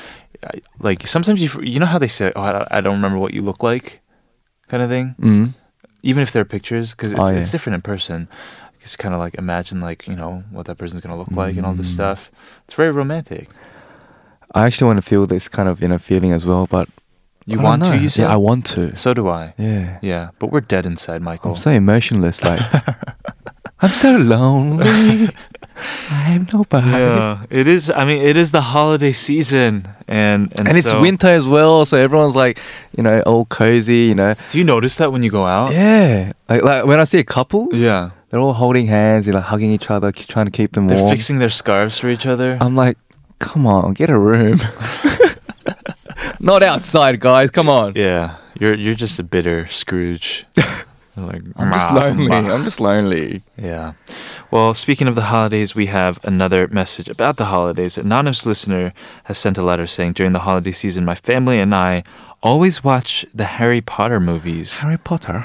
[0.45, 3.33] I- like sometimes you you know how they say, oh, I I don't remember what
[3.33, 3.87] you look like,
[4.69, 5.15] kind of thing.
[5.19, 5.55] Mm.
[6.03, 8.29] Even if they're pictures, because it's, Oh, it's different in person.
[8.81, 11.67] Just kind of like imagine like you know what that person's gonna look like and
[11.67, 11.95] all this Mm.
[11.95, 12.31] stuff.
[12.65, 13.49] It's very romantic.
[14.55, 16.89] I actually want to feel this kind of you know feeling as well, but
[17.47, 17.91] You want to?
[17.91, 17.97] know.
[17.97, 18.23] You said.
[18.23, 18.95] Yeah, I want to.
[18.97, 19.55] So do I.
[19.59, 19.99] Yeah.
[20.03, 21.53] Yeah, but we're dead inside, Michael.
[21.53, 22.43] I'm so emotionless.
[22.43, 22.61] Like
[23.83, 25.29] I'm so lonely.
[26.11, 26.87] I have nobody.
[26.91, 27.89] yeah, it is.
[27.91, 31.85] I mean, it is the holiday season, and and, And it's so- winter as well,
[31.87, 32.59] so everyone's like,
[32.97, 34.35] you know, all cozy, you know.
[34.51, 35.73] Do you notice that when you go out?
[35.73, 36.33] Yeah.
[36.51, 39.91] Like, like when I see couples, Yeah, they're all holding hands, they're like hugging each
[39.91, 41.11] other, keep trying to keep them they're warm.
[41.11, 42.57] fixing their scarves for each other.
[42.61, 42.97] I'm like,
[43.39, 44.61] come on, get a room.
[46.41, 47.51] Not outside, guys.
[47.51, 47.93] Come on.
[47.95, 50.47] yeah, you're you're just a bitter Scrooge.
[51.17, 52.29] Like I'm just lonely.
[52.29, 53.43] mah." I'm just lonely.
[53.59, 53.93] Yeah.
[54.51, 57.99] Well, speaking of the holidays, we have another message about the holidays.
[57.99, 61.75] An anonymous listener has sent a letter saying, during the holiday season, my family and
[61.75, 62.05] I
[62.43, 64.79] always watch the Harry Potter movies.
[64.79, 65.45] Harry Potter.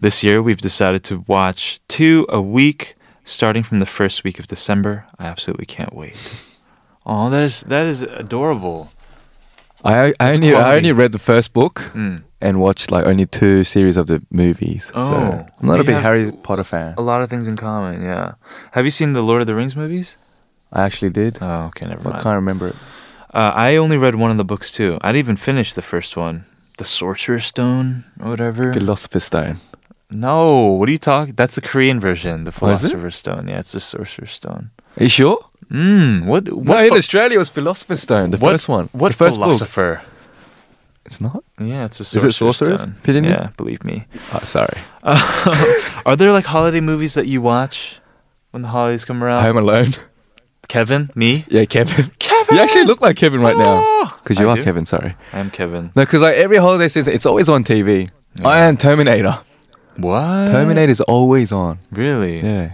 [0.00, 4.46] This year, we've decided to watch two a week, starting from the first week of
[4.46, 5.04] December.
[5.18, 6.16] I absolutely can't wait.
[7.04, 8.88] Oh, that is that is adorable.
[9.84, 10.76] I I That's only I quality.
[10.78, 12.22] only read the first book Mm.
[12.40, 14.90] and watched like only two series of the movies.
[14.94, 15.14] Oh, so
[15.60, 16.94] I'm not a we big have Harry Potter fan.
[16.96, 18.02] A lot of things in common.
[18.02, 18.32] Yeah.
[18.72, 20.16] Have you seen the Lord of the Rings movies?
[20.72, 21.38] I actually did.
[21.40, 22.06] Oh, okay, never mind.
[22.06, 22.22] I mind.
[22.22, 22.76] can't remember it.
[23.34, 24.98] Uh, I only read one of the books too.
[25.02, 26.44] I didn't even finish the first one,
[26.78, 28.72] the Sorcerer's Stone or whatever.
[28.72, 29.58] Philosopher's Stone.
[30.10, 31.34] No, what are you talking?
[31.34, 32.52] That's the Korean version, the Oh.
[32.52, 33.48] Philosopher's Stone.
[33.48, 34.70] Yeah, it's the Sorcerer's Stone.
[34.98, 35.38] Are you sure?
[35.70, 36.44] Mm, what?
[36.46, 36.86] No, What?
[36.86, 38.88] in Australia it was Philosopher's Stone, the what- first one.
[38.92, 39.44] What the first book.
[39.46, 40.02] philosopher?
[41.06, 41.42] It's not.
[41.58, 42.80] Yeah, it's a it Sorcerer's Sorcerer's?
[42.80, 42.96] Stone.
[43.04, 43.30] Didn't you?
[43.30, 44.06] Yeah, believe me.
[44.32, 44.78] Oh, sorry.
[46.06, 47.98] Are there like holiday movies that you watch
[48.50, 49.42] when the holidays come around?
[49.44, 49.94] Home Alone.
[50.68, 52.10] Kevin, me, Yeah, Kevin.
[52.20, 52.56] Kevin.
[52.56, 53.80] You actually look like Kevin right now.
[53.82, 54.62] Oh, Because you I are do?
[54.62, 55.16] Kevin, sorry.
[55.32, 55.90] I am Kevin.
[55.96, 58.08] No, because like every holiday season, it's always on TV.
[58.38, 58.46] Yeah.
[58.48, 59.40] I am Terminator.
[59.96, 60.46] What?
[60.48, 61.78] Terminator is always on.
[61.90, 62.40] Really?
[62.40, 62.72] Yeah.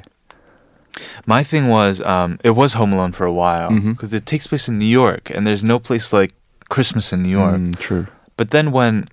[1.27, 4.69] My thing was, um, it was Home Alone for a while because it takes place
[4.69, 6.33] in New York, and there's no place like
[6.69, 7.57] Christmas in New York.
[7.57, 8.07] Mm, true.
[8.37, 9.05] But then when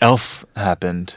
[0.00, 1.14] Elf happened,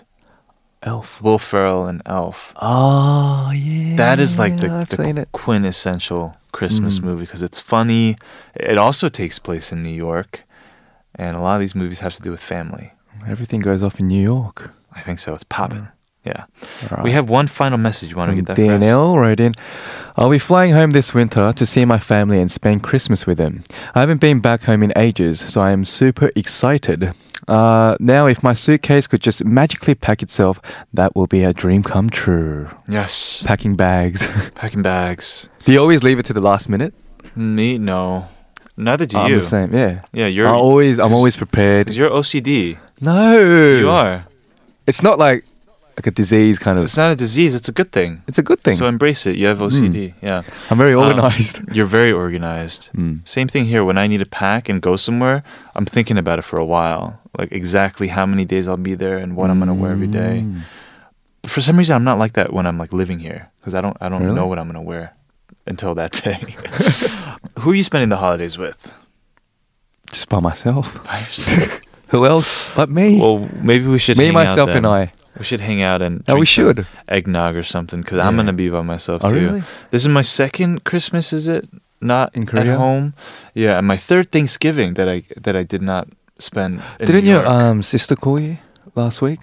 [0.83, 1.21] Elf.
[1.21, 3.95] Will Ferrell and Elf, Oh, yeah.
[3.97, 7.03] that is like the, the quintessential Christmas Mm.
[7.03, 8.17] movie because it's funny.
[8.55, 10.43] It also takes place in New York,
[11.15, 12.93] and a lot of these movies have to do with family.
[13.27, 14.71] Everything goes off in New York.
[14.93, 15.33] I think so.
[15.33, 15.87] It's popping.
[16.23, 16.45] Yeah.
[16.91, 18.11] All We have one final message.
[18.11, 19.17] You want to From get that first?
[19.17, 19.53] Wrote in,
[20.15, 23.63] I'll be flying home this winter to see my family and spend Christmas with them.
[23.95, 27.13] I haven't been back home in ages, so I am super excited.
[27.47, 30.61] Uh, now, if my suitcase could just magically pack itself,
[30.93, 32.69] that will be a dream come true.
[32.87, 33.41] Yes.
[33.43, 34.27] Packing bags.
[34.55, 35.49] Packing bags.
[35.65, 36.93] Do you always leave it to the last minute?
[37.35, 37.79] Me?
[37.79, 38.27] No.
[38.77, 39.37] Neither do I'm you.
[39.37, 39.73] the same.
[39.73, 40.01] Yeah.
[40.13, 40.47] Yeah, you're.
[40.47, 41.87] I always, I'm always prepared.
[41.87, 42.77] Because you're OCD.
[43.01, 43.37] No,
[43.79, 44.25] You are.
[44.85, 45.43] It's not like
[46.01, 46.83] like a disease kind of.
[46.85, 47.53] It's not a disease.
[47.53, 48.23] It's a good thing.
[48.27, 48.75] It's a good thing.
[48.75, 49.35] So embrace it.
[49.37, 50.15] You have OCD.
[50.23, 50.41] Yeah.
[50.71, 51.61] I'm very Um, organized.
[51.75, 52.89] You're very organized.
[52.97, 53.21] Mm.
[53.27, 53.83] Same thing here.
[53.85, 55.43] When I need to pack and go somewhere,
[55.75, 57.19] I'm thinking about it for a while.
[57.37, 60.41] Like exactly how many days I'll be there and what I'm gonna wear every day.
[60.43, 60.61] Mm.
[61.43, 63.81] But for some reason, I'm not like that when I'm like living here because I
[63.81, 64.35] don't I don't Really?
[64.35, 65.13] know what I'm gonna wear
[65.67, 66.39] until that day.
[67.61, 68.91] Who are you spending the holidays with?
[70.11, 71.03] Just by myself.
[71.05, 71.81] By yourself.
[72.11, 73.19] Who else but me?
[73.21, 74.85] well, maybe we should me, myself, and.
[74.85, 75.13] I.
[75.37, 76.85] We should hang out and Oh, we should.
[77.07, 79.35] eggnog or something because I'm gonna be by myself Oh, too.
[79.39, 79.63] really?
[79.91, 81.31] This is my second Christmas.
[81.33, 81.67] Is it
[82.01, 82.77] not In at Korea?
[82.77, 83.13] home?
[83.53, 86.81] Yeah, and my third Thanksgiving that I that I did not spend.
[86.99, 88.57] In Didn't your um, sister call you
[88.95, 89.39] last week?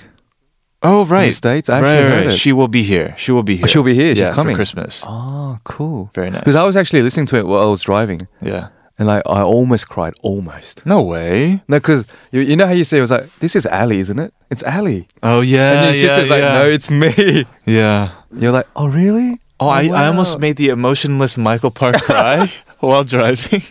[0.82, 1.68] oh In the right, States?
[1.68, 2.38] I right, actually right, right.
[2.38, 3.14] She will be here.
[3.16, 3.64] She will be here.
[3.64, 4.14] Oh, she'll be here.
[4.14, 4.54] She's yeah, coming.
[4.54, 5.02] for Christmas.
[5.06, 6.10] Oh, cool.
[6.14, 6.40] Very nice.
[6.44, 8.68] Because I was actually listening to it while I was driving, yeah.
[8.98, 10.14] And like I almost cried.
[10.22, 10.84] Almost.
[10.84, 11.62] No way.
[11.68, 14.18] No, because you, you know how you say it was like, "This is Ali, isn't
[14.18, 14.34] it?
[14.50, 15.72] It's Ali." Oh yeah.
[15.72, 18.12] and your yeah, sister's like, "No, it's me." yeah.
[18.34, 23.04] You're like, "Oh, really?" Oh, I, I almost made the emotionless Michael Park cry while
[23.04, 23.62] driving.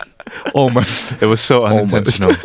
[0.54, 1.12] almost.
[1.22, 2.36] It was so unintentional.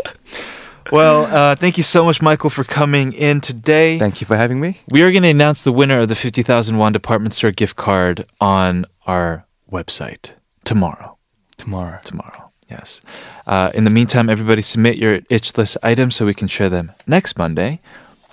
[0.91, 3.97] Well, uh, thank you so much, Michael, for coming in today.
[3.97, 4.81] Thank you for having me.
[4.89, 8.25] We are going to announce the winner of the 50,000 won department store gift card
[8.39, 10.31] on our website
[10.63, 11.17] tomorrow.
[11.57, 11.99] Tomorrow.
[12.03, 12.42] Tomorrow,
[12.74, 13.01] Yes.
[13.45, 16.91] Uh, in the meantime, everybody submit your itch list items so we can share them
[17.05, 17.80] next Monday.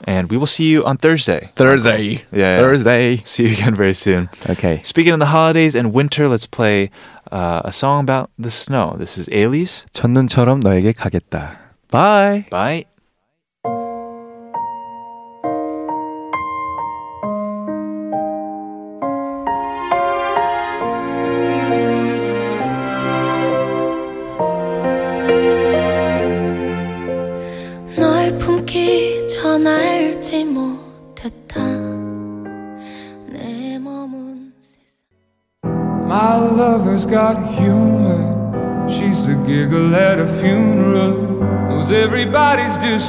[0.09, 1.53] And we will see you on Thursday.
[1.61, 2.25] Thursday.
[2.33, 2.57] Yeah.
[2.57, 3.21] Thursday.
[3.29, 4.31] See you again very soon.
[4.49, 4.81] Okay.
[4.83, 6.89] Speaking of the holidays and winter, let's play
[7.31, 8.97] uh, a song about the snow.
[8.97, 9.85] This is Ailee's.
[9.93, 11.59] 첫눈처럼 너에게 가겠다.
[11.91, 12.47] Bye.
[12.49, 12.87] Bye.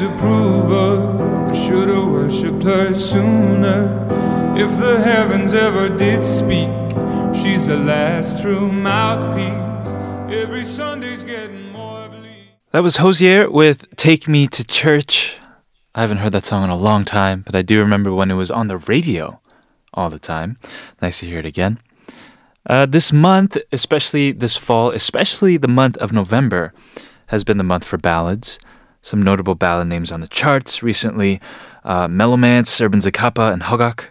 [0.02, 1.52] Disapproval.
[1.52, 4.08] I should've worshipped her sooner.
[4.58, 6.72] If the heavens ever did speak,
[7.40, 9.96] she's the last true mouthpiece.
[10.36, 12.48] Every Sunday's getting more bleak.
[12.72, 15.36] That was Hozier with Take Me to Church.
[15.94, 18.36] I haven't heard that song in a long time, but I do remember when it
[18.36, 19.40] was on the radio
[19.94, 20.58] all the time.
[21.00, 21.78] Nice to hear it again.
[22.68, 26.74] Uh, this month, especially this fall, especially the month of November,
[27.28, 28.58] has been the month for ballads.
[29.02, 31.42] Some notable ballad names on the charts recently
[31.84, 34.10] uh, MeloMance, Urban Zakapa, and Huh Gak.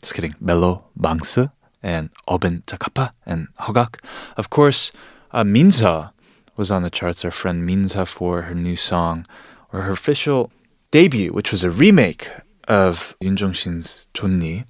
[0.00, 0.34] Just kidding.
[0.40, 1.50] Mellow Bangse
[1.82, 4.00] and Urban Zakapa and Huh Gak.
[4.36, 4.92] Of course,
[5.32, 6.12] uh, Minseo
[6.56, 7.24] was on the charts.
[7.24, 9.26] Our friend Minseo for her new song,
[9.72, 10.50] or her official
[10.90, 12.30] debut, which was a remake
[12.66, 14.64] of Yoon Jong Shin's Chunni.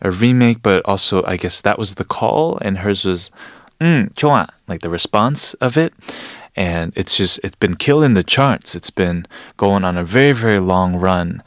[0.00, 3.30] A remake, but also I guess that was the call, and hers was
[3.80, 5.94] mm, like the response of it
[6.55, 8.75] And it's just it's been killing the charts.
[8.75, 11.43] It's been going on a very very long run,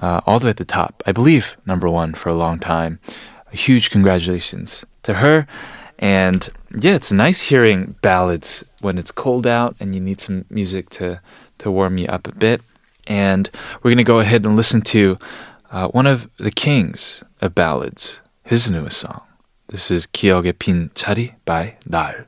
[0.00, 1.02] uh, all the way at the top.
[1.06, 2.98] I believe number one for a long time.
[3.52, 5.46] A huge congratulations to her.
[5.98, 6.48] And
[6.78, 11.20] yeah, it's nice hearing ballads when it's cold out and you need some music to
[11.58, 12.60] to warm you up a bit.
[13.06, 13.48] And
[13.82, 15.18] we're gonna go ahead and listen to
[15.70, 19.22] uh, one of the kings of ballads, his newest song.
[19.68, 22.26] This is 기억의 빈 자리 by 날.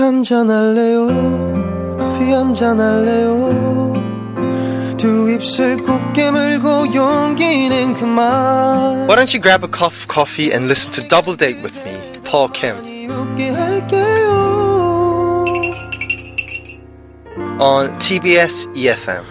[0.00, 1.06] 한잔 할래요
[1.98, 3.92] 커피 한잔 할래요
[4.96, 10.66] 두 입술 꼭 깨물고 용기는 그만 Why don't you grab a cup of coffee and
[10.66, 11.92] listen to Double Date with me,
[12.24, 12.76] Paul Kim,
[13.10, 14.34] 웃게 할게요
[17.58, 19.22] on TBS EFM.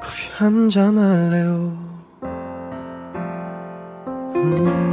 [0.00, 1.72] 커피 한잔 할래요
[4.36, 4.91] 음,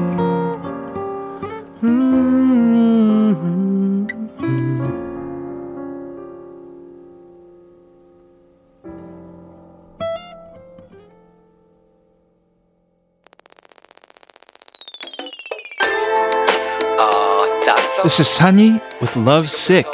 [18.10, 19.86] This is Sunny with Love Sick.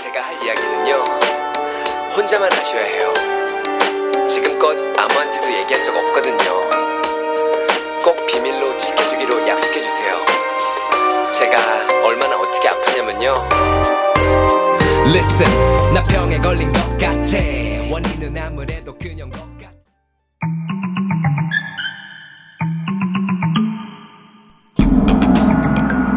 [0.00, 1.02] 제가 할 이야기는요
[2.16, 3.12] 혼자만 하셔야 해요.
[4.28, 6.70] 지금껏 아무한테도 얘기한 적 없거든요.
[8.04, 10.16] 꼭 비밀로 지켜주기로 약속해 주세요.
[11.32, 11.56] 제가
[12.04, 13.34] 얼마나 어떻게 아프냐면요.
[15.08, 17.36] Listen 나 병에 걸린 것 같아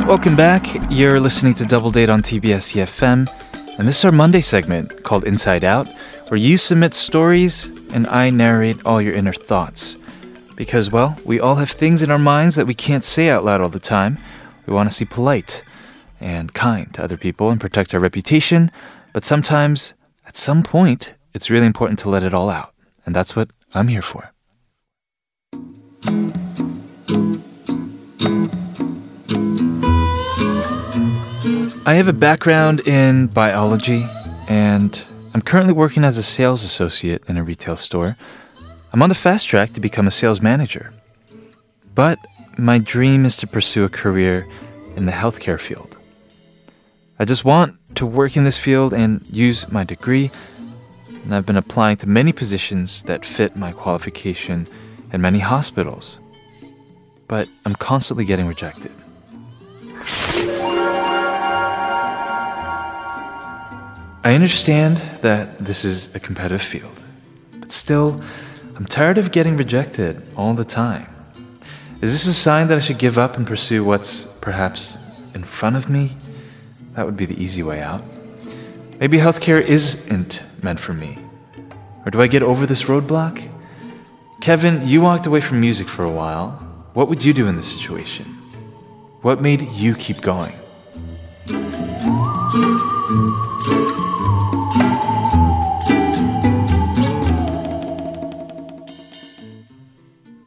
[0.09, 0.65] Welcome back.
[0.89, 3.29] You're listening to Double Date on TBS EFM,
[3.77, 5.87] and this is our Monday segment called Inside Out,
[6.29, 9.97] where you submit stories and I narrate all your inner thoughts.
[10.55, 13.61] Because, well, we all have things in our minds that we can't say out loud
[13.61, 14.17] all the time.
[14.65, 15.63] We want to be polite
[16.19, 18.71] and kind to other people and protect our reputation,
[19.13, 19.93] but sometimes,
[20.25, 22.73] at some point, it's really important to let it all out.
[23.05, 24.31] And that's what I'm here for.
[31.89, 34.07] I have a background in biology,
[34.47, 38.15] and I'm currently working as a sales associate in a retail store.
[38.93, 40.93] I'm on the fast track to become a sales manager.
[41.95, 42.19] But
[42.59, 44.47] my dream is to pursue a career
[44.95, 45.97] in the healthcare field.
[47.17, 50.29] I just want to work in this field and use my degree
[51.23, 54.67] and I've been applying to many positions that fit my qualification
[55.11, 56.19] in many hospitals.
[57.27, 58.91] But I'm constantly getting rejected.
[64.21, 67.01] I understand that this is a competitive field,
[67.59, 68.21] but still,
[68.75, 71.07] I'm tired of getting rejected all the time.
[72.01, 74.97] Is this a sign that I should give up and pursue what's perhaps
[75.33, 76.17] in front of me?
[76.95, 78.03] That would be the easy way out.
[78.99, 81.17] Maybe healthcare isn't meant for me.
[82.05, 83.49] Or do I get over this roadblock?
[84.41, 86.51] Kevin, you walked away from music for a while.
[86.93, 88.25] What would you do in this situation?
[89.21, 90.53] What made you keep going?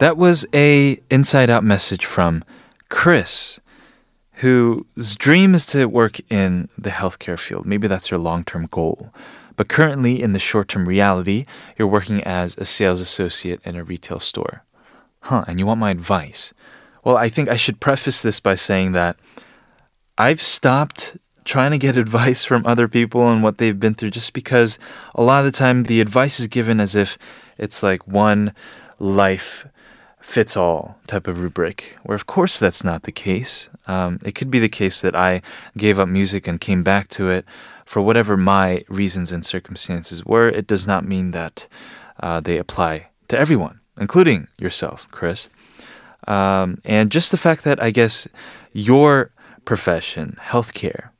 [0.02, 2.42] That was a inside out message from
[2.88, 3.60] Chris,
[4.32, 7.66] whose dream is to work in the healthcare field.
[7.66, 9.14] Maybe that's your long term goal.
[9.54, 11.46] But currently, in the short term reality,
[11.78, 14.64] you're working as a sales associate in a retail store.
[15.20, 16.52] Huh, and you want my advice?
[17.04, 19.16] Well, I think I should preface this by saying that
[20.18, 24.32] I've stopped trying to get advice from other people and what they've been through just
[24.32, 24.80] because
[25.14, 27.16] a lot of the time the advice is given as if
[27.56, 28.52] it's like one
[28.98, 29.64] life
[30.22, 33.68] fits all type of rubric, where of course that's not the case.
[33.86, 35.42] Um, it could be the case that I
[35.76, 37.44] gave up music and came back to it
[37.84, 40.48] for whatever my reasons and circumstances were.
[40.48, 41.66] It does not mean that
[42.20, 45.48] uh, they apply to everyone, including yourself, Chris.
[46.28, 48.28] Um, and just the fact that I guess
[48.72, 49.32] your
[49.64, 51.10] profession, healthcare,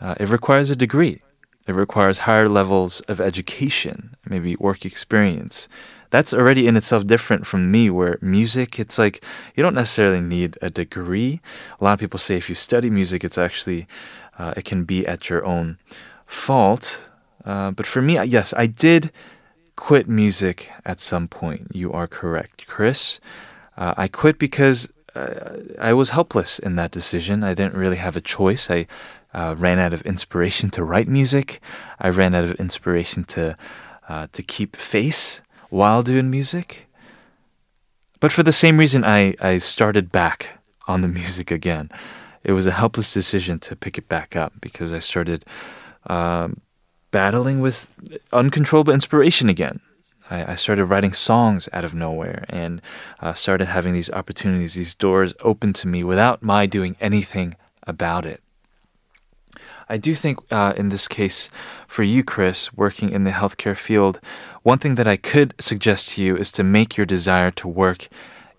[0.00, 1.20] uh, it requires a degree.
[1.66, 5.68] It requires higher levels of education, maybe work experience
[6.14, 9.24] that's already in itself different from me where music it's like
[9.56, 11.40] you don't necessarily need a degree.
[11.80, 13.88] A lot of people say if you study music it's actually
[14.38, 15.76] uh, it can be at your own
[16.24, 17.00] fault.
[17.44, 19.10] Uh, but for me yes i did
[19.74, 21.66] quit music at some point.
[21.72, 23.18] You are correct chris.
[23.76, 27.42] Uh, i quit because uh, i was helpless in that decision.
[27.42, 28.70] I didn't really have a choice.
[28.70, 28.86] I
[29.34, 31.60] uh, ran out of inspiration to write music.
[31.98, 33.56] I ran out of inspiration to
[34.08, 35.40] uh, to keep face
[35.74, 36.86] while doing music.
[38.20, 40.50] But for the same reason, I, I started back
[40.86, 41.90] on the music again.
[42.44, 45.44] It was a helpless decision to pick it back up because I started
[46.06, 46.60] um,
[47.10, 47.88] battling with
[48.32, 49.80] uncontrollable inspiration again.
[50.30, 52.80] I, I, started writing songs out of nowhere and
[53.20, 57.56] uh, started having these opportunities, these doors open to me without my doing anything
[57.86, 58.43] about it.
[59.88, 61.50] I do think, uh, in this case,
[61.86, 64.20] for you, Chris, working in the healthcare field,
[64.62, 68.08] one thing that I could suggest to you is to make your desire to work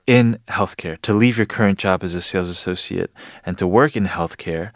[0.06, 3.12] in healthcare, to leave your current job as a sales associate
[3.46, 4.72] and to work in healthcare,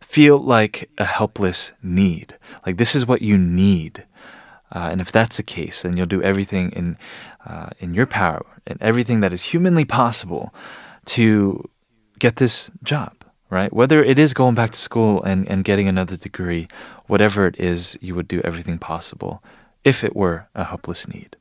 [0.00, 2.38] feel like a helpless need.
[2.66, 4.06] Like this is what you need.
[4.74, 6.96] Uh, and if that's the case, then you'll do everything in
[7.46, 10.54] uh, in your power and everything that is humanly possible
[11.04, 11.68] to
[12.18, 13.21] get this job
[13.52, 13.70] right?
[13.70, 16.68] Whether it is going back to school and, and getting another degree,
[17.06, 19.44] whatever it is, you would do everything possible
[19.84, 21.36] if it were a helpless need.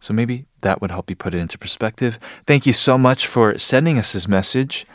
[0.00, 2.18] So maybe that would help you put it into perspective.
[2.46, 4.86] Thank you so much for sending us this message.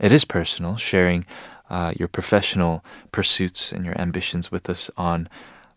[0.00, 1.26] It is personal, sharing
[1.68, 2.82] uh, your professional
[3.12, 5.28] pursuits and your ambitions with us on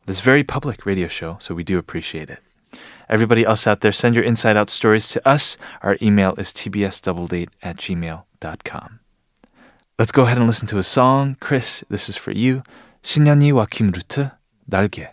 [0.05, 2.39] this very public radio show, so we do appreciate it.
[3.09, 5.57] Everybody else out there, send your inside out stories to us.
[5.81, 9.02] Our email is tbsdoubledate at gmail.com.
[9.98, 11.36] Let's go ahead and listen to a song.
[11.40, 12.62] Chris, this is for you.
[13.02, 14.30] 신현이와 김루트,
[14.66, 15.12] 날개.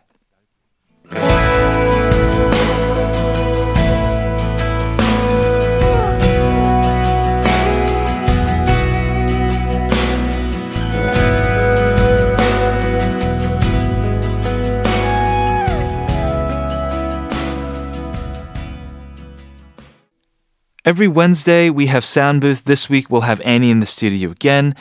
[20.89, 22.65] Every Wednesday, we have Sound Booth.
[22.65, 24.75] This week, we'll have Annie in the studio again.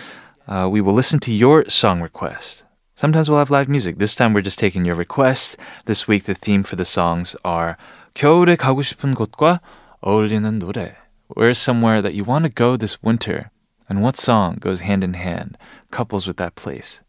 [0.47, 2.62] Uh, we will listen to your song request.
[2.95, 3.97] Sometimes we'll have live music.
[3.97, 5.57] This time, we're just taking your request.
[5.87, 7.79] This week, the theme for the songs are
[8.15, 9.61] 겨울에 가고 싶은 곳과
[10.03, 10.97] 어울리는 노래.
[11.29, 13.51] Where's somewhere that you want to go this winter?
[13.89, 15.57] And what song goes hand in hand,
[15.91, 17.01] couples with that place?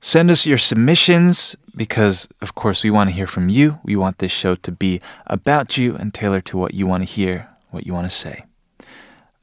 [0.00, 3.80] Send us your submissions because, of course, we want to hear from you.
[3.82, 7.12] We want this show to be about you and tailored to what you want to
[7.12, 8.43] hear what you want to say.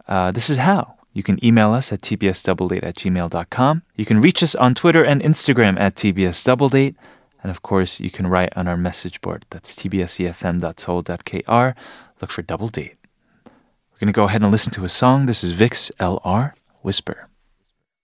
[0.08, 0.94] Uh, this is how.
[1.12, 3.82] You can email us at tbsdoubledate at gmail.com.
[3.96, 6.94] You can reach us on Twitter and Instagram at tbsdoubledate.
[7.42, 9.46] And of course, you can write on our message board.
[9.50, 11.80] That's tbsefm.seoul.kr.
[12.20, 12.96] Look for Double Date.
[13.44, 15.24] We're going to go ahead and listen to a song.
[15.24, 16.52] This is VIXX LR
[16.82, 17.28] Whisper.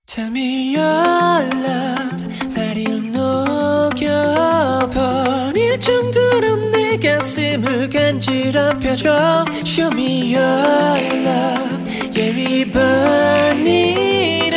[0.06, 3.12] Tell me your love, 나를
[3.92, 6.51] 녹여버릴 정도로
[7.02, 11.82] 가슴을 간지럽혀줘 Show me your love
[12.14, 14.51] Yeah we burn it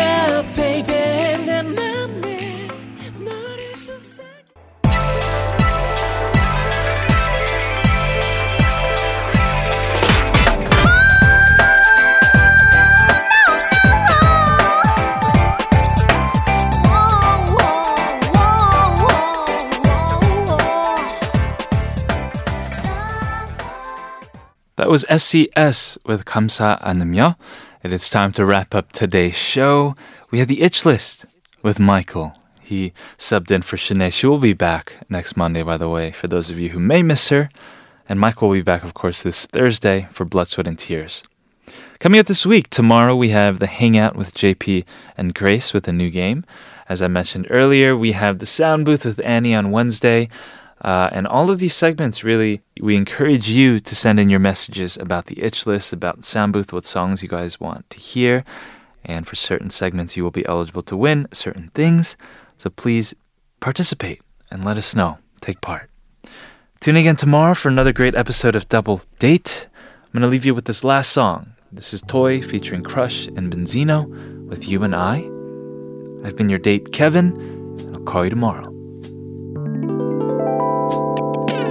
[24.86, 27.36] That was SCS with Kamsa and
[27.84, 29.96] It is time to wrap up today's show.
[30.30, 31.26] We had the itch list
[31.64, 32.34] with Michael.
[32.62, 34.14] He subbed in for Shinae.
[34.14, 37.02] She will be back next Monday, by the way, for those of you who may
[37.02, 37.50] miss her.
[38.08, 41.24] And Michael will be back, of course, this Thursday for Blood, Sweat, and Tears.
[41.98, 44.86] Coming up this week, tomorrow we have the Hangout with JP
[45.18, 46.46] and Grace with a new game.
[46.88, 50.30] As I mentioned earlier, we have the Sound Booth with Annie on Wednesday.
[50.82, 54.98] Uh, and all of these segments, really, we encourage you to send in your messages
[54.98, 58.44] about the itch list, about Sound Booth, what songs you guys want to hear.
[59.04, 62.18] And for certain segments, you will be eligible to win certain things.
[62.58, 63.14] So please
[63.60, 64.22] participate
[64.52, 65.18] and let us know.
[65.42, 65.90] Take part.
[66.82, 69.68] Tune in again tomorrow for another great episode of Double Date.
[70.04, 71.54] I'm going to leave you with this last song.
[71.72, 75.18] This is Toy featuring Crush and Beenzino with You and I.
[76.26, 77.36] I've been your date, Kevin.
[77.36, 78.75] and I'll call you tomorrow.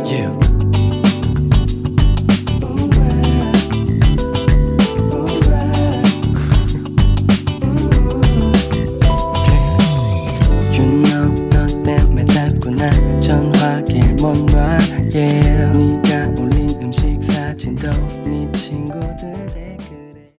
[0.04, 0.43] Yeah.